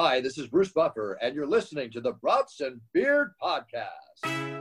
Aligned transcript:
Hi, 0.00 0.20
this 0.20 0.38
is 0.38 0.46
Bruce 0.46 0.70
Buffer, 0.70 1.18
and 1.20 1.34
you're 1.34 1.44
listening 1.44 1.90
to 1.90 2.00
the 2.00 2.12
Brats 2.12 2.60
and 2.60 2.80
Beers 2.92 3.30
Podcast. 3.42 4.57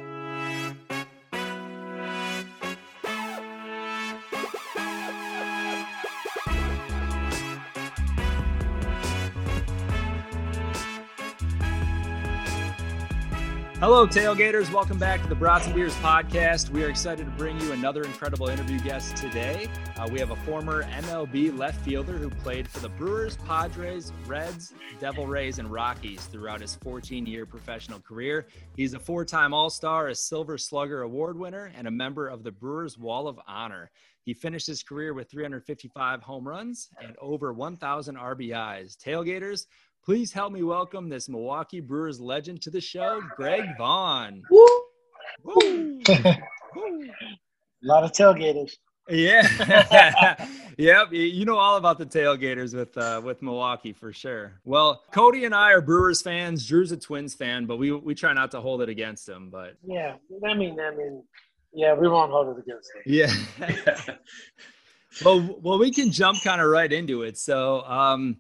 Hello, 13.80 14.08
tailgaters. 14.08 14.74
Welcome 14.74 14.98
back 14.98 15.22
to 15.22 15.30
the 15.30 15.36
Brats 15.36 15.68
and 15.68 15.76
Beers 15.76 15.94
podcast. 15.98 16.72
We 16.72 16.84
are 16.84 16.90
excited 16.90 17.26
to 17.26 17.32
bring 17.34 17.62
you 17.62 17.74
another 17.74 18.02
incredible 18.02 18.48
interview 18.48 18.80
guest 18.80 19.16
today. 19.16 19.70
Uh, 19.96 20.10
we 20.12 20.20
have 20.20 20.32
a 20.32 20.36
former 20.38 20.82
MLB 20.86 21.56
left 21.56 21.86
fielder 21.86 22.14
who 22.14 22.32
played 22.32 22.68
for 22.68 22.80
the 22.80 22.90
Brewers, 22.90 23.38
Padres, 23.38 24.12
Reds, 24.26 24.74
Devil 25.00 25.28
Rays, 25.28 25.60
and 25.60 25.72
Rockies 25.72 26.26
throughout 26.26 26.60
his 26.60 26.74
14 26.74 27.28
year 27.28 27.46
professional 27.46 28.00
career. 28.00 28.48
He's 28.76 28.96
a 28.96 29.00
four 29.00 29.24
time 29.24 29.54
All 29.54 29.70
Star, 29.70 30.08
a 30.08 30.16
Silver 30.16 30.58
Slugger 30.58 31.04
Award 31.04 31.38
winner, 31.38 31.72
and 31.78 31.88
a 31.88 31.92
member 31.92 32.30
of 32.30 32.42
the 32.42 32.52
Brewers 32.52 32.98
Wall 32.98 33.28
of 33.28 33.40
Honor. 33.48 33.92
He 34.28 34.34
finished 34.34 34.68
his 34.68 34.84
career 34.84 35.14
with 35.14 35.32
355 35.32 36.22
home 36.22 36.46
runs 36.46 36.90
and 37.02 37.16
over 37.22 37.54
1,000 37.54 38.16
RBIs. 38.16 38.98
Tailgaters, 38.98 39.68
Please 40.08 40.32
help 40.32 40.54
me 40.54 40.64
welcome 40.64 41.10
this 41.10 41.28
Milwaukee 41.28 41.82
Brewers 41.82 42.22
legend 42.22 42.62
to 42.62 42.70
the 42.70 42.80
show, 42.80 43.22
Greg 43.36 43.66
Vaughn. 43.78 44.42
Woo! 44.50 44.68
Woo! 45.44 46.00
a 46.08 46.38
lot 47.84 48.06
of 48.06 48.14
tailgaters. 48.14 48.72
Yeah. 49.10 50.48
yep. 50.78 51.12
You 51.12 51.44
know 51.44 51.58
all 51.58 51.76
about 51.76 51.98
the 51.98 52.06
tailgaters 52.06 52.74
with 52.74 52.98
uh, 52.98 53.20
with 53.22 53.42
Milwaukee 53.42 53.92
for 53.92 54.14
sure. 54.14 54.62
Well, 54.64 55.04
Cody 55.12 55.44
and 55.44 55.54
I 55.54 55.74
are 55.74 55.82
Brewers 55.82 56.22
fans. 56.22 56.66
Drew's 56.66 56.94
a 56.94 56.98
Twins 56.98 57.36
fan, 57.36 57.66
but 57.66 57.76
we 57.76 57.92
we 57.92 58.16
try 58.16 58.32
not 58.32 58.52
to 58.52 58.62
hold 58.62 58.82
it 58.82 58.88
against 58.88 59.28
him. 59.28 59.50
But 59.50 59.76
yeah, 59.86 60.16
I 60.48 60.54
mean, 60.54 60.80
I 60.80 60.92
mean, 60.92 61.22
yeah, 61.74 61.94
we 61.96 62.08
won't 62.08 62.32
hold 62.32 62.58
it 62.58 62.62
against 62.62 62.90
him. 62.96 63.02
Yeah. 63.06 64.16
well, 65.26 65.60
well, 65.62 65.78
we 65.78 65.92
can 65.92 66.12
jump 66.12 66.42
kind 66.46 66.62
of 66.62 66.70
right 66.70 66.94
into 66.94 67.24
it. 67.24 67.38
So, 67.38 67.82
um, 67.82 68.38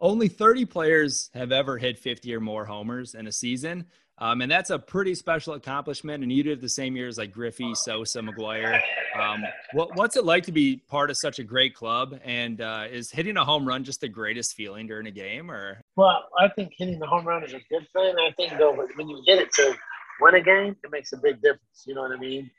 only 0.00 0.28
30 0.28 0.64
players 0.66 1.30
have 1.34 1.52
ever 1.52 1.78
hit 1.78 1.98
50 1.98 2.34
or 2.34 2.40
more 2.40 2.64
homers 2.64 3.14
in 3.14 3.26
a 3.26 3.32
season. 3.32 3.86
Um, 4.20 4.40
and 4.40 4.50
that's 4.50 4.70
a 4.70 4.78
pretty 4.78 5.14
special 5.14 5.54
accomplishment. 5.54 6.22
And 6.22 6.32
you 6.32 6.42
did 6.42 6.58
it 6.58 6.60
the 6.60 6.68
same 6.68 6.96
years 6.96 7.18
like 7.18 7.32
Griffey, 7.32 7.74
Sosa, 7.74 8.20
McGwire. 8.20 8.80
Um, 9.18 9.44
what, 9.72 9.96
what's 9.96 10.16
it 10.16 10.24
like 10.24 10.44
to 10.44 10.52
be 10.52 10.82
part 10.88 11.10
of 11.10 11.16
such 11.16 11.38
a 11.38 11.44
great 11.44 11.74
club? 11.74 12.18
And 12.24 12.60
uh, 12.60 12.86
is 12.90 13.10
hitting 13.10 13.36
a 13.36 13.44
home 13.44 13.66
run 13.66 13.84
just 13.84 14.00
the 14.00 14.08
greatest 14.08 14.54
feeling 14.54 14.86
during 14.86 15.06
a 15.06 15.12
game? 15.12 15.50
Or 15.50 15.80
well, 15.96 16.24
I 16.38 16.48
think 16.48 16.72
hitting 16.76 16.98
the 16.98 17.06
home 17.06 17.24
run 17.24 17.44
is 17.44 17.52
a 17.52 17.60
good 17.70 17.86
thing. 17.92 18.14
I 18.18 18.32
think 18.36 18.58
though, 18.58 18.72
when 18.96 19.08
you 19.08 19.22
hit 19.26 19.40
it 19.40 19.52
to 19.54 19.74
win 20.20 20.34
a 20.34 20.40
game, 20.40 20.76
it 20.82 20.90
makes 20.90 21.12
a 21.12 21.16
big 21.16 21.36
difference. 21.40 21.84
You 21.86 21.94
know 21.94 22.02
what 22.02 22.12
I 22.12 22.16
mean? 22.16 22.50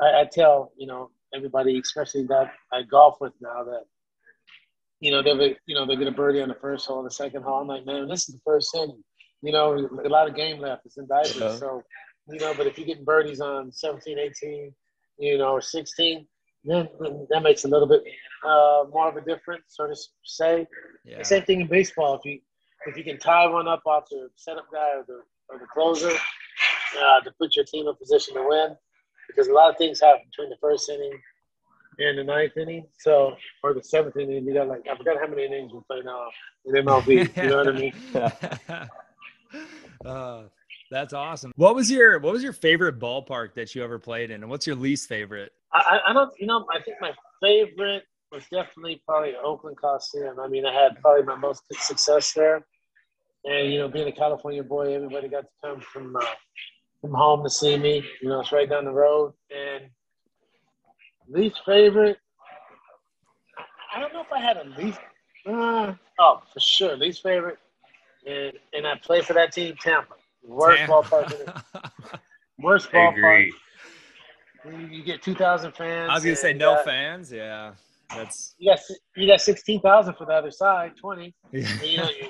I, 0.00 0.22
I 0.22 0.24
tell 0.30 0.72
you 0.76 0.86
know 0.86 1.10
everybody, 1.34 1.78
especially 1.78 2.24
that 2.28 2.52
I 2.72 2.82
golf 2.82 3.16
with 3.20 3.32
now, 3.40 3.62
that 3.64 3.84
you 5.04 5.10
know, 5.10 5.22
they're 5.22 5.54
you 5.66 5.74
know 5.74 5.84
they 5.84 5.96
get 5.96 6.08
a 6.08 6.10
birdie 6.10 6.40
on 6.40 6.48
the 6.48 6.54
first 6.54 6.86
hole, 6.86 7.02
the 7.02 7.10
second 7.10 7.42
hole. 7.42 7.60
I'm 7.60 7.68
like, 7.68 7.84
man, 7.84 8.08
this 8.08 8.26
is 8.26 8.36
the 8.36 8.40
first 8.42 8.74
inning. 8.74 9.04
You 9.42 9.52
know, 9.52 9.76
a 10.02 10.08
lot 10.08 10.26
of 10.26 10.34
game 10.34 10.58
left. 10.58 10.86
It's 10.86 10.96
in 10.96 11.06
diapers. 11.06 11.36
Yeah. 11.36 11.56
So, 11.56 11.82
you 12.30 12.40
know, 12.40 12.54
but 12.56 12.66
if 12.66 12.78
you're 12.78 12.86
getting 12.86 13.04
birdies 13.04 13.42
on 13.42 13.70
17, 13.70 14.18
18, 14.18 14.72
you 15.18 15.36
know, 15.36 15.50
or 15.50 15.60
16, 15.60 16.26
then 16.64 16.88
that 17.28 17.42
makes 17.42 17.64
a 17.64 17.68
little 17.68 17.86
bit 17.86 18.02
uh, 18.46 18.84
more 18.90 19.10
of 19.10 19.16
a 19.16 19.20
difference, 19.20 19.64
so 19.68 19.86
to 19.86 19.94
say. 20.24 20.66
Yeah. 21.04 21.18
The 21.18 21.24
same 21.26 21.42
thing 21.42 21.60
in 21.60 21.66
baseball. 21.66 22.14
If 22.14 22.24
you 22.24 22.40
if 22.86 22.96
you 22.96 23.04
can 23.04 23.18
tie 23.18 23.46
one 23.46 23.68
up 23.68 23.82
off 23.84 24.04
the 24.10 24.30
setup 24.36 24.68
guy 24.72 24.88
or 24.96 25.04
the 25.06 25.20
or 25.50 25.58
the 25.58 25.66
closer 25.66 26.08
uh, 26.08 27.20
to 27.20 27.30
put 27.38 27.54
your 27.56 27.66
team 27.66 27.86
in 27.88 27.94
position 27.96 28.36
to 28.36 28.46
win, 28.48 28.74
because 29.28 29.48
a 29.48 29.52
lot 29.52 29.68
of 29.68 29.76
things 29.76 30.00
happen 30.00 30.22
between 30.30 30.48
the 30.48 30.56
first 30.62 30.88
inning 30.88 31.20
in 31.98 32.16
the 32.16 32.24
ninth 32.24 32.56
inning. 32.56 32.86
So, 32.98 33.36
or 33.62 33.74
the 33.74 33.82
seventh 33.82 34.16
inning, 34.16 34.44
you 34.44 34.54
got 34.54 34.68
like, 34.68 34.82
I 34.90 34.96
forgot 34.96 35.16
how 35.20 35.26
many 35.26 35.44
innings 35.44 35.72
we 35.72 35.80
play 35.88 36.00
now 36.04 36.28
in 36.64 36.74
MLB. 36.74 37.36
you 37.36 37.48
know 37.48 37.56
what 37.56 37.68
I 37.68 37.72
mean? 37.72 39.68
uh, 40.04 40.42
that's 40.90 41.12
awesome. 41.12 41.52
What 41.56 41.74
was 41.74 41.90
your 41.90 42.18
What 42.18 42.32
was 42.32 42.42
your 42.42 42.52
favorite 42.52 42.98
ballpark 42.98 43.54
that 43.54 43.74
you 43.74 43.82
ever 43.82 43.98
played 43.98 44.30
in, 44.30 44.42
and 44.42 44.50
what's 44.50 44.66
your 44.66 44.76
least 44.76 45.08
favorite? 45.08 45.52
I, 45.72 45.98
I 46.08 46.12
don't, 46.12 46.32
you 46.38 46.46
know, 46.46 46.66
I 46.72 46.80
think 46.80 46.98
my 47.00 47.12
favorite 47.42 48.04
was 48.30 48.44
definitely 48.44 49.02
probably 49.06 49.34
Oakland 49.36 49.76
Coliseum. 49.76 50.38
I 50.38 50.48
mean, 50.48 50.64
I 50.66 50.72
had 50.72 51.00
probably 51.00 51.24
my 51.24 51.36
most 51.36 51.62
success 51.74 52.32
there, 52.32 52.64
and 53.44 53.72
you 53.72 53.78
know, 53.78 53.88
being 53.88 54.08
a 54.08 54.12
California 54.12 54.62
boy, 54.62 54.94
everybody 54.94 55.28
got 55.28 55.42
to 55.42 55.48
come 55.64 55.80
from 55.80 56.16
uh, 56.16 56.24
from 57.00 57.12
home 57.12 57.42
to 57.44 57.50
see 57.50 57.76
me. 57.76 58.04
You 58.22 58.28
know, 58.28 58.40
it's 58.40 58.52
right 58.52 58.68
down 58.68 58.84
the 58.84 58.92
road, 58.92 59.32
and 59.50 59.90
Least 61.28 61.60
favorite. 61.64 62.18
I 63.94 64.00
don't 64.00 64.12
know 64.12 64.22
if 64.22 64.32
I 64.32 64.40
had 64.40 64.56
a 64.56 64.64
least. 64.80 64.98
Uh, 65.46 65.94
oh, 66.18 66.42
for 66.52 66.60
sure, 66.60 66.96
least 66.96 67.22
favorite. 67.22 67.58
And 68.26 68.52
and 68.72 68.86
I 68.86 68.96
play 68.96 69.20
for 69.20 69.34
that 69.34 69.52
team, 69.52 69.76
Tampa. 69.80 70.14
Worst 70.42 70.78
Tampa. 70.78 70.92
ballpark. 70.92 72.20
Worst 72.58 72.90
ballpark. 72.90 73.50
You 74.64 75.04
get 75.04 75.22
two 75.22 75.34
thousand 75.34 75.72
fans. 75.72 76.10
I 76.10 76.14
was 76.14 76.24
gonna 76.24 76.36
say 76.36 76.52
no 76.54 76.74
got, 76.74 76.84
fans. 76.86 77.30
Yeah, 77.30 77.72
that's. 78.10 78.54
You 78.58 78.72
got 78.72 78.80
you 79.16 79.26
got 79.26 79.40
sixteen 79.40 79.80
thousand 79.80 80.14
for 80.14 80.26
the 80.26 80.32
other 80.32 80.50
side, 80.50 80.92
twenty. 80.96 81.34
Yeah. 81.52 81.68
And, 81.68 81.82
you 81.82 81.96
know, 81.98 82.08
you, 82.08 82.28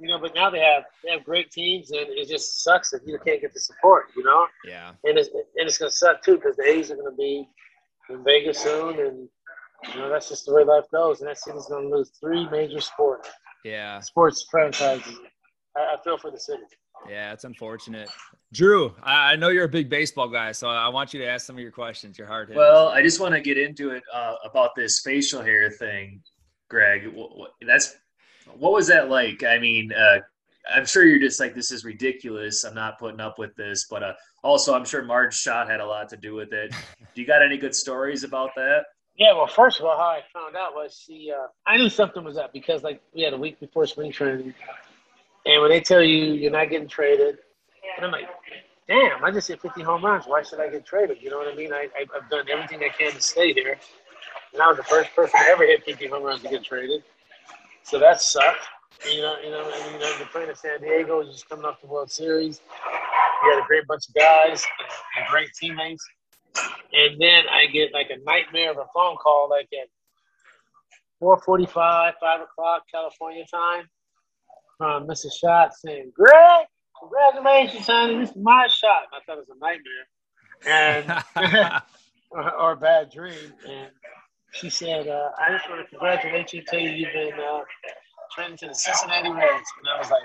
you 0.00 0.08
know, 0.08 0.18
but 0.18 0.34
now 0.34 0.48
they 0.48 0.60
have 0.60 0.84
they 1.04 1.10
have 1.10 1.24
great 1.24 1.50
teams, 1.50 1.90
and 1.90 2.06
it 2.08 2.28
just 2.28 2.62
sucks 2.62 2.92
if 2.92 3.02
you 3.04 3.18
can't 3.24 3.40
get 3.40 3.52
the 3.52 3.60
support. 3.60 4.06
You 4.16 4.24
know. 4.24 4.46
Yeah. 4.64 4.92
And 5.04 5.18
it's 5.18 5.28
and 5.28 5.44
it's 5.68 5.76
gonna 5.78 5.90
suck 5.90 6.22
too 6.22 6.36
because 6.36 6.56
the 6.56 6.64
A's 6.64 6.90
are 6.90 6.96
gonna 6.96 7.16
be 7.16 7.46
in 8.10 8.24
Vegas 8.24 8.58
soon, 8.58 8.98
and 8.98 9.28
you 9.94 10.00
know 10.00 10.08
that's 10.08 10.28
just 10.28 10.46
the 10.46 10.54
way 10.54 10.64
life 10.64 10.84
goes. 10.92 11.20
And 11.20 11.28
that 11.28 11.38
city's 11.38 11.66
going 11.66 11.90
to 11.90 11.96
lose 11.96 12.10
three 12.20 12.48
major 12.50 12.80
sports. 12.80 13.28
Yeah. 13.64 14.00
Sports 14.00 14.46
franchises. 14.50 15.16
I, 15.76 15.80
I 15.80 15.96
feel 16.02 16.18
for 16.18 16.30
the 16.30 16.40
city. 16.40 16.62
Yeah, 17.08 17.32
it's 17.32 17.44
unfortunate. 17.44 18.08
Drew, 18.52 18.94
I, 19.02 19.36
know 19.36 19.48
you're 19.50 19.66
a 19.66 19.68
big 19.68 19.88
baseball 19.88 20.28
guy, 20.28 20.52
so 20.52 20.68
I 20.68 20.88
want 20.88 21.12
you 21.12 21.20
to 21.20 21.26
ask 21.26 21.46
some 21.46 21.56
of 21.56 21.62
your 21.62 21.70
questions. 21.70 22.18
Your 22.18 22.26
hard 22.26 22.48
hitters. 22.48 22.58
Well, 22.58 22.88
I 22.88 23.02
just 23.02 23.20
want 23.20 23.34
to 23.34 23.40
get 23.40 23.58
into 23.58 23.90
it 23.90 24.02
uh, 24.12 24.34
about 24.44 24.74
this 24.74 25.00
facial 25.00 25.42
hair 25.42 25.70
thing, 25.70 26.22
Greg. 26.68 27.14
That's 27.66 27.94
what 28.56 28.72
was 28.72 28.86
that 28.88 29.10
like? 29.10 29.44
I 29.44 29.58
mean, 29.58 29.92
uh, 29.92 30.20
I'm 30.74 30.86
sure 30.86 31.04
you're 31.04 31.18
just 31.18 31.40
like, 31.40 31.54
this 31.54 31.70
is 31.70 31.84
ridiculous. 31.84 32.64
I'm 32.64 32.74
not 32.74 32.98
putting 32.98 33.20
up 33.20 33.38
with 33.38 33.54
this. 33.56 33.86
But 33.88 34.02
uh, 34.02 34.12
also, 34.42 34.74
I'm 34.74 34.84
sure 34.84 35.02
Marge 35.02 35.34
Schott 35.34 35.68
had 35.68 35.80
a 35.80 35.86
lot 35.86 36.08
to 36.10 36.16
do 36.16 36.34
with 36.34 36.52
it. 36.52 36.72
do 37.14 37.20
you 37.20 37.26
got 37.26 37.42
any 37.42 37.56
good 37.56 37.74
stories 37.74 38.24
about 38.24 38.50
that? 38.56 38.84
Yeah, 39.16 39.34
well, 39.34 39.48
first 39.48 39.80
of 39.80 39.86
all, 39.86 39.96
how 39.96 40.04
I 40.04 40.22
found 40.32 40.54
out 40.54 40.74
was 40.74 41.02
she, 41.04 41.32
uh, 41.36 41.48
I 41.66 41.76
knew 41.76 41.88
something 41.88 42.22
was 42.22 42.36
up 42.36 42.52
because, 42.52 42.84
like, 42.84 43.00
we 43.12 43.22
had 43.22 43.32
a 43.32 43.36
week 43.36 43.58
before 43.58 43.84
spring 43.86 44.12
training. 44.12 44.54
And 45.44 45.60
when 45.60 45.70
they 45.70 45.80
tell 45.80 46.02
you 46.02 46.34
you're 46.34 46.52
not 46.52 46.70
getting 46.70 46.86
traded, 46.86 47.38
and 47.96 48.06
I'm 48.06 48.12
like, 48.12 48.28
damn, 48.86 49.24
I 49.24 49.30
just 49.32 49.48
hit 49.48 49.60
50 49.60 49.82
home 49.82 50.04
runs. 50.04 50.26
Why 50.26 50.42
should 50.42 50.60
I 50.60 50.68
get 50.68 50.86
traded? 50.86 51.18
You 51.20 51.30
know 51.30 51.38
what 51.38 51.52
I 51.52 51.56
mean? 51.56 51.72
I, 51.72 51.88
I've 51.98 52.30
done 52.30 52.46
everything 52.50 52.80
I 52.84 52.90
can 52.90 53.12
to 53.12 53.20
stay 53.20 53.52
here. 53.52 53.78
And 54.52 54.62
I 54.62 54.68
was 54.68 54.76
the 54.76 54.84
first 54.84 55.14
person 55.16 55.40
to 55.40 55.46
ever 55.46 55.66
hit 55.66 55.84
50 55.84 56.06
home 56.06 56.22
runs 56.22 56.42
to 56.42 56.48
get 56.48 56.64
traded. 56.64 57.02
So 57.82 57.98
that 57.98 58.20
sucked. 58.20 58.66
You 59.10 59.22
know, 59.22 59.36
you 59.42 59.50
know, 59.50 59.64
you 59.92 59.98
know, 59.98 60.12
you're 60.18 60.26
playing 60.28 60.50
in 60.50 60.56
San 60.56 60.80
Diego, 60.80 61.20
you're 61.20 61.32
just 61.32 61.48
coming 61.48 61.64
off 61.64 61.80
the 61.80 61.86
World 61.86 62.10
Series. 62.10 62.60
You 63.42 63.52
had 63.52 63.62
a 63.62 63.66
great 63.66 63.86
bunch 63.86 64.02
of 64.08 64.14
guys 64.14 64.64
and 65.16 65.26
great 65.28 65.50
teammates. 65.58 66.04
And 66.92 67.20
then 67.20 67.44
I 67.50 67.66
get 67.66 67.92
like 67.92 68.10
a 68.10 68.18
nightmare 68.24 68.70
of 68.70 68.78
a 68.78 68.86
phone 68.94 69.16
call, 69.16 69.48
like 69.48 69.68
at 69.72 69.88
4:45, 71.22 72.14
5 72.20 72.40
o'clock 72.40 72.82
California 72.92 73.44
time, 73.52 73.88
from 74.76 75.06
Mrs. 75.06 75.32
Schott 75.40 75.74
saying, 75.74 76.12
"Greg, 76.14 76.66
congratulations, 76.98 77.86
honey. 77.86 78.18
This 78.18 78.30
is 78.30 78.36
my 78.36 78.66
shot." 78.68 79.06
I 79.12 79.20
thought 79.26 79.38
it 79.38 79.46
was 79.48 79.56
a 79.56 79.58
nightmare, 79.58 81.24
and 81.36 81.84
or, 82.30 82.52
or, 82.60 82.72
a 82.72 82.76
bad 82.76 83.10
dream. 83.10 83.52
And 83.68 83.90
she 84.52 84.70
said, 84.70 85.08
uh, 85.08 85.30
"I 85.38 85.50
just 85.50 85.68
want 85.68 85.82
to 85.82 85.88
congratulate 85.88 86.52
you, 86.52 86.62
tell 86.62 86.80
you 86.80 86.90
you've 86.90 87.12
been 87.12 87.38
uh, 87.38 87.60
training 88.34 88.56
to 88.58 88.68
the 88.68 88.74
Cincinnati 88.74 89.30
Reds. 89.30 89.68
And 89.78 89.88
I 89.94 89.98
was 89.98 90.10
like, 90.10 90.22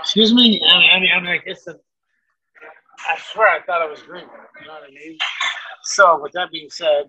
excuse 0.00 0.32
me? 0.34 0.60
I 0.66 0.98
mean, 1.00 1.10
I'm 1.14 1.24
like, 1.24 1.42
it's 1.46 1.66
a, 1.66 1.76
I 3.08 3.18
swear 3.32 3.48
I 3.48 3.62
thought 3.62 3.82
I 3.82 3.86
was 3.86 4.02
green. 4.02 4.24
You 4.60 4.66
know 4.66 4.74
what 4.74 4.82
I 4.84 4.90
mean? 4.90 5.18
So, 5.84 6.20
with 6.22 6.32
that 6.32 6.50
being 6.50 6.70
said, 6.70 7.04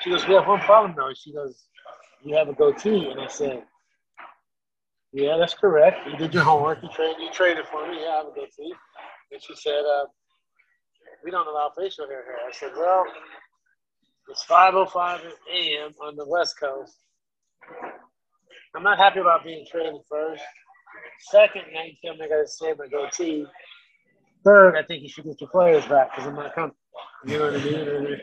she 0.00 0.10
goes, 0.10 0.26
we 0.26 0.34
have 0.34 0.46
one 0.46 0.60
problem 0.60 0.94
though. 0.96 1.12
She 1.14 1.32
goes, 1.32 1.64
you 2.24 2.34
have 2.36 2.48
a 2.48 2.52
goatee. 2.52 3.08
And 3.10 3.20
I 3.20 3.28
said, 3.28 3.62
yeah, 5.12 5.36
that's 5.36 5.54
correct. 5.54 6.06
You 6.08 6.16
did 6.16 6.34
your 6.34 6.42
homework. 6.42 6.82
You 6.82 6.88
trained. 6.94 7.16
You 7.20 7.30
traded 7.32 7.66
for 7.66 7.88
me. 7.88 7.98
Yeah, 8.00 8.08
I 8.08 8.16
have 8.18 8.26
a 8.26 8.30
goatee. 8.30 8.72
And 9.32 9.42
she 9.42 9.54
said, 9.54 9.80
uh, 9.80 10.06
we 11.24 11.30
don't 11.30 11.46
allow 11.46 11.70
facial 11.76 12.06
hair 12.06 12.24
here. 12.24 12.38
I 12.46 12.52
said, 12.52 12.70
well, 12.76 13.04
it's 14.28 14.44
5.05 14.46 15.20
a.m. 15.52 15.92
on 16.02 16.16
the 16.16 16.26
West 16.26 16.58
Coast 16.58 16.96
I'm 18.74 18.82
not 18.82 18.98
happy 18.98 19.20
about 19.20 19.44
being 19.44 19.66
traded 19.70 19.94
first. 20.08 20.42
Second, 21.30 21.62
now 21.72 21.82
you 21.82 21.92
tell 22.04 22.14
me 22.14 22.24
I 22.24 22.28
got 22.28 22.42
to 22.42 22.48
save 22.48 22.78
my 22.78 22.86
goatee. 22.86 23.46
Third, 24.44 24.76
I 24.76 24.82
think 24.82 25.02
you 25.02 25.08
should 25.08 25.24
get 25.24 25.40
your 25.40 25.50
players 25.50 25.84
back 25.86 26.10
because 26.10 26.26
I'm 26.28 26.36
not 26.36 26.54
comfortable. 26.54 26.76
You 27.26 27.38
know 27.38 27.52
what 27.52 27.60
I 27.60 27.64
mean? 27.64 28.20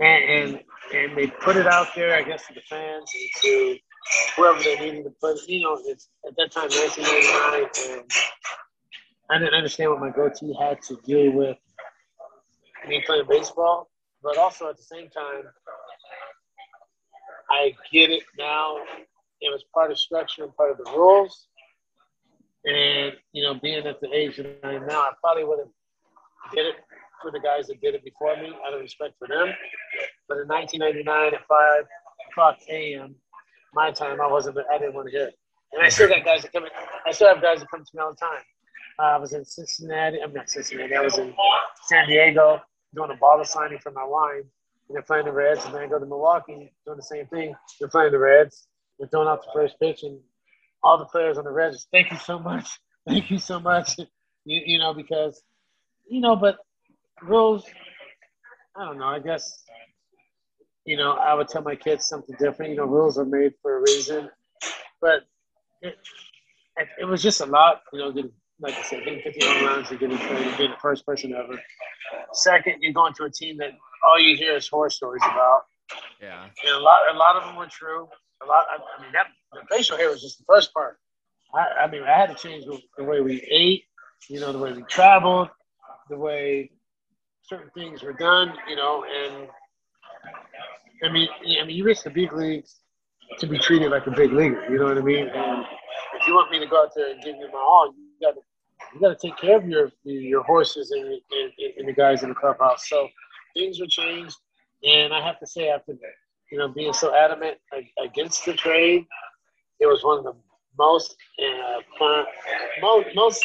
And, 0.00 0.24
and 0.24 0.60
and 0.94 1.16
they 1.16 1.26
put 1.26 1.56
it 1.56 1.66
out 1.66 1.88
there, 1.94 2.16
I 2.16 2.22
guess, 2.22 2.46
to 2.48 2.54
the 2.54 2.60
fans 2.68 3.10
and 3.14 3.42
to 3.42 3.76
whoever 4.36 4.58
they 4.62 4.76
needed 4.78 5.04
to 5.04 5.10
put. 5.20 5.38
You 5.46 5.60
know, 5.62 5.78
it's 5.84 6.08
at 6.26 6.36
that 6.36 6.52
time 6.52 6.68
1999, 6.70 8.00
and 8.00 8.10
I 9.30 9.38
didn't 9.38 9.54
understand 9.54 9.90
what 9.90 10.00
my 10.00 10.10
goatee 10.10 10.54
had 10.58 10.80
to 10.82 10.98
do 11.04 11.32
with 11.32 11.56
me 12.88 13.02
playing 13.06 13.26
baseball, 13.28 13.90
but 14.22 14.38
also 14.38 14.68
at 14.68 14.76
the 14.76 14.82
same 14.82 15.08
time, 15.10 15.44
I 17.50 17.74
get 17.92 18.10
it 18.10 18.22
now. 18.38 18.78
It 19.40 19.50
was 19.50 19.64
part 19.74 19.90
of 19.90 19.98
structure 19.98 20.44
and 20.44 20.54
part 20.56 20.70
of 20.70 20.78
the 20.78 20.90
rules. 20.92 21.46
And, 22.64 23.14
you 23.32 23.42
know, 23.42 23.54
being 23.54 23.86
at 23.86 24.00
the 24.00 24.12
age 24.12 24.36
that 24.36 24.58
I 24.62 24.74
am 24.74 24.86
now, 24.86 25.00
I 25.00 25.12
probably 25.20 25.44
would 25.44 25.60
have 25.60 26.54
did 26.54 26.66
it 26.66 26.76
for 27.22 27.30
the 27.30 27.40
guys 27.40 27.66
that 27.68 27.80
did 27.80 27.94
it 27.94 28.04
before 28.04 28.36
me 28.36 28.52
out 28.66 28.74
of 28.74 28.80
respect 28.80 29.14
for 29.18 29.28
them. 29.28 29.48
But 30.28 30.38
in 30.38 30.48
1999 30.48 31.34
at 31.34 31.46
5 31.46 31.84
o'clock 32.30 32.58
a.m., 32.68 33.14
my 33.72 33.90
time, 33.90 34.20
I 34.20 34.26
wasn't, 34.26 34.58
I 34.70 34.78
didn't 34.78 34.94
want 34.94 35.06
to 35.08 35.12
hear 35.12 35.28
it. 35.28 35.38
And 35.72 35.82
I 35.82 35.88
still 35.88 36.08
got 36.08 36.24
guys 36.24 36.42
that 36.42 36.52
come 36.52 36.64
in, 36.64 36.70
I 37.06 37.12
still 37.12 37.28
have 37.28 37.40
guys 37.40 37.60
that 37.60 37.70
come 37.70 37.84
to 37.84 37.90
me 37.94 38.02
all 38.02 38.10
the 38.10 38.16
time. 38.16 38.42
Uh, 38.98 39.02
I 39.02 39.16
was 39.18 39.32
in 39.32 39.44
Cincinnati, 39.44 40.18
I'm 40.20 40.32
not 40.32 40.50
Cincinnati, 40.50 40.94
I 40.94 41.00
was 41.00 41.16
in 41.16 41.32
San 41.88 42.08
Diego 42.08 42.60
doing 42.94 43.10
a 43.10 43.16
bottle 43.16 43.44
signing 43.44 43.78
for 43.78 43.92
my 43.92 44.04
wine. 44.04 44.42
And 44.88 44.96
they're 44.96 45.02
playing 45.02 45.26
the 45.26 45.32
Reds, 45.32 45.64
and 45.64 45.72
then 45.72 45.82
I 45.82 45.86
go 45.86 46.00
to 46.00 46.06
Milwaukee 46.06 46.72
doing 46.84 46.96
the 46.96 47.02
same 47.02 47.26
thing. 47.26 47.54
They're 47.78 47.88
playing 47.88 48.10
the 48.10 48.18
Reds. 48.18 48.66
Throwing 49.08 49.28
out 49.28 49.42
the 49.42 49.50
first 49.52 49.78
pitch, 49.80 50.02
and 50.02 50.18
all 50.82 50.98
the 50.98 51.06
players 51.06 51.38
on 51.38 51.44
the 51.44 51.50
Reds, 51.50 51.86
thank 51.92 52.10
you 52.10 52.18
so 52.18 52.38
much, 52.38 52.68
thank 53.08 53.30
you 53.30 53.38
so 53.38 53.60
much. 53.60 53.96
You, 54.46 54.62
you 54.64 54.78
know 54.78 54.94
because, 54.94 55.42
you 56.08 56.22
know, 56.22 56.34
but 56.34 56.56
rules. 57.22 57.64
I 58.76 58.84
don't 58.84 58.98
know. 58.98 59.04
I 59.04 59.18
guess, 59.18 59.64
you 60.84 60.96
know, 60.96 61.12
I 61.12 61.34
would 61.34 61.48
tell 61.48 61.62
my 61.62 61.76
kids 61.76 62.06
something 62.06 62.34
different. 62.38 62.70
You 62.70 62.78
know, 62.78 62.86
rules 62.86 63.18
are 63.18 63.24
made 63.24 63.52
for 63.60 63.78
a 63.78 63.80
reason, 63.80 64.30
but 65.00 65.24
it, 65.82 65.98
it 66.98 67.04
was 67.04 67.22
just 67.22 67.40
a 67.40 67.46
lot. 67.46 67.82
You 67.92 67.98
know, 67.98 68.12
getting, 68.12 68.32
like 68.60 68.74
I 68.74 68.82
said, 68.82 69.04
getting 69.04 69.22
50 69.22 69.44
home 69.44 69.64
runs 69.66 69.90
and 69.90 70.00
getting 70.00 70.18
traded, 70.18 70.56
being 70.56 70.70
the 70.70 70.76
first 70.80 71.04
person 71.04 71.34
ever. 71.34 71.60
Second, 72.32 72.76
you're 72.80 72.92
going 72.92 73.12
to 73.14 73.24
a 73.24 73.30
team 73.30 73.56
that 73.58 73.70
all 74.04 74.18
you 74.18 74.36
hear 74.36 74.56
is 74.56 74.68
horror 74.68 74.90
stories 74.90 75.22
about. 75.24 75.62
Yeah. 76.20 76.44
And 76.44 76.74
a 76.74 76.78
lot, 76.78 77.00
a 77.12 77.16
lot 77.16 77.36
of 77.36 77.44
them 77.44 77.56
were 77.56 77.66
true. 77.66 78.08
A 78.42 78.46
lot. 78.46 78.66
I, 78.70 78.76
I 78.76 79.02
mean, 79.02 79.12
that 79.12 79.26
the 79.52 79.60
facial 79.74 79.96
hair 79.96 80.10
was 80.10 80.22
just 80.22 80.38
the 80.38 80.44
first 80.48 80.72
part. 80.72 80.98
I, 81.54 81.84
I 81.84 81.90
mean, 81.90 82.02
I 82.02 82.16
had 82.16 82.30
to 82.30 82.34
change 82.34 82.64
the, 82.64 82.80
the 82.96 83.04
way 83.04 83.20
we 83.20 83.42
ate. 83.50 83.84
You 84.28 84.40
know, 84.40 84.52
the 84.52 84.58
way 84.58 84.72
we 84.72 84.82
traveled, 84.82 85.48
the 86.08 86.16
way 86.16 86.70
certain 87.42 87.70
things 87.74 88.02
were 88.02 88.12
done. 88.12 88.52
You 88.68 88.76
know, 88.76 89.04
and 89.04 89.48
I 91.04 91.12
mean, 91.12 91.28
I 91.60 91.64
mean, 91.64 91.76
you 91.76 91.84
reach 91.84 92.02
the 92.02 92.10
big 92.10 92.32
leagues 92.32 92.76
to 93.38 93.46
be 93.46 93.58
treated 93.58 93.90
like 93.90 94.06
a 94.06 94.10
big 94.10 94.32
leaguer. 94.32 94.64
You 94.70 94.78
know 94.78 94.86
what 94.86 94.98
I 94.98 95.02
mean? 95.02 95.28
And 95.28 95.64
if 96.20 96.26
you 96.26 96.34
want 96.34 96.50
me 96.50 96.58
to 96.58 96.66
go 96.66 96.82
out 96.82 96.90
there 96.94 97.12
and 97.12 97.22
give 97.22 97.36
you 97.36 97.48
my 97.52 97.58
all, 97.58 97.92
you 97.96 98.26
got 98.26 98.34
to 98.34 98.40
you 98.94 99.00
got 99.00 99.18
to 99.18 99.26
take 99.26 99.36
care 99.36 99.56
of 99.56 99.66
your 99.68 99.90
your 100.04 100.42
horses 100.42 100.90
and, 100.90 101.04
and, 101.06 101.52
and 101.78 101.88
the 101.88 101.92
guys 101.92 102.22
in 102.22 102.28
the 102.28 102.34
clubhouse. 102.34 102.88
So 102.88 103.08
things 103.54 103.80
were 103.80 103.86
changed, 103.88 104.36
and 104.84 105.12
I 105.12 105.24
have 105.24 105.38
to 105.40 105.46
say, 105.46 105.68
after 105.68 105.92
you 106.50 106.58
know 106.58 106.68
being 106.68 106.92
so 106.92 107.14
adamant 107.14 107.58
against 108.04 108.44
the 108.44 108.54
trade, 108.54 109.06
it 109.78 109.86
was 109.86 110.04
one 110.04 110.18
of 110.18 110.24
the 110.24 110.34
most 110.78 111.16
uh, 111.42 112.16
most 112.80 113.08
most 113.14 113.44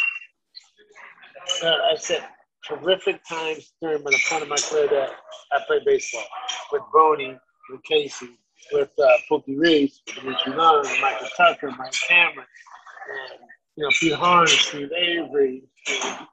uh, 1.63 1.67
I 1.67 1.95
said 1.97 2.25
terrific 2.67 3.21
times 3.27 3.73
during 3.81 4.03
the 4.03 4.19
point 4.29 4.43
of 4.43 4.49
my 4.49 4.57
career 4.57 4.87
that 4.87 5.11
I 5.51 5.59
played 5.67 5.85
baseball 5.85 6.23
with 6.71 6.81
Boney, 6.93 7.37
with 7.69 7.83
Casey, 7.83 8.39
with 8.71 8.89
uh, 8.99 9.07
Pokey 9.29 9.57
Reese, 9.57 10.01
with 10.07 10.23
Richie 10.23 10.51
Young, 10.51 10.83
Michael 11.01 11.27
Tucker, 11.37 11.71
Mike 11.77 11.93
Cameron, 12.07 12.37
and 12.39 13.39
you 13.75 13.83
know, 13.83 13.89
Pete 13.99 14.13
Harn, 14.13 14.47
Steve 14.47 14.91
Avery, 14.91 15.63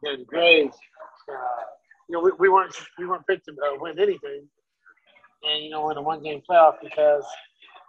Danny 0.05 0.25
Graves. 0.25 0.77
Uh, 1.29 1.63
you 2.09 2.15
know, 2.17 2.21
we, 2.21 2.33
we 2.39 2.49
weren't 2.49 2.75
we 2.99 3.07
weren't 3.07 3.27
picked 3.27 3.47
to 3.47 3.53
uh, 3.53 3.77
win 3.79 3.99
anything, 3.99 4.49
and 5.49 5.65
you 5.65 5.71
know, 5.71 5.83
we're 5.83 5.93
in 5.93 5.99
a 5.99 6.03
one 6.03 6.23
game 6.23 6.43
playoff 6.49 6.75
because 6.83 7.25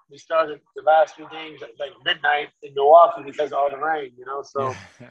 we 0.10 0.18
started 0.18 0.60
the 0.76 0.84
last 0.84 1.16
few 1.16 1.28
games 1.32 1.62
at 1.64 1.70
like 1.80 1.92
midnight 2.06 2.50
in 2.62 2.74
Milwaukee 2.74 3.24
because 3.24 3.52
of 3.52 3.58
all 3.58 3.70
the 3.70 3.78
rain. 3.78 4.12
You 4.18 4.26
know, 4.26 4.44
so. 4.44 4.74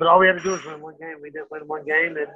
but 0.00 0.08
all 0.08 0.18
we 0.18 0.26
had 0.26 0.38
to 0.38 0.42
do 0.42 0.50
was 0.50 0.64
win 0.64 0.80
one 0.80 0.96
game. 0.98 1.16
We 1.22 1.30
didn't 1.30 1.50
win 1.50 1.68
one 1.68 1.84
game, 1.84 2.16
and 2.16 2.28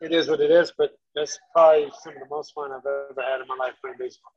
it 0.00 0.12
is 0.12 0.28
what 0.28 0.40
it 0.40 0.50
is. 0.50 0.72
But 0.76 0.92
that's 1.14 1.38
probably 1.52 1.92
some 2.02 2.14
of 2.14 2.20
the 2.20 2.34
most 2.34 2.52
fun 2.54 2.72
I've 2.72 2.78
ever 2.78 3.14
had 3.18 3.42
in 3.42 3.46
my 3.46 3.56
life 3.58 3.74
playing 3.80 3.98
baseball. 3.98 4.32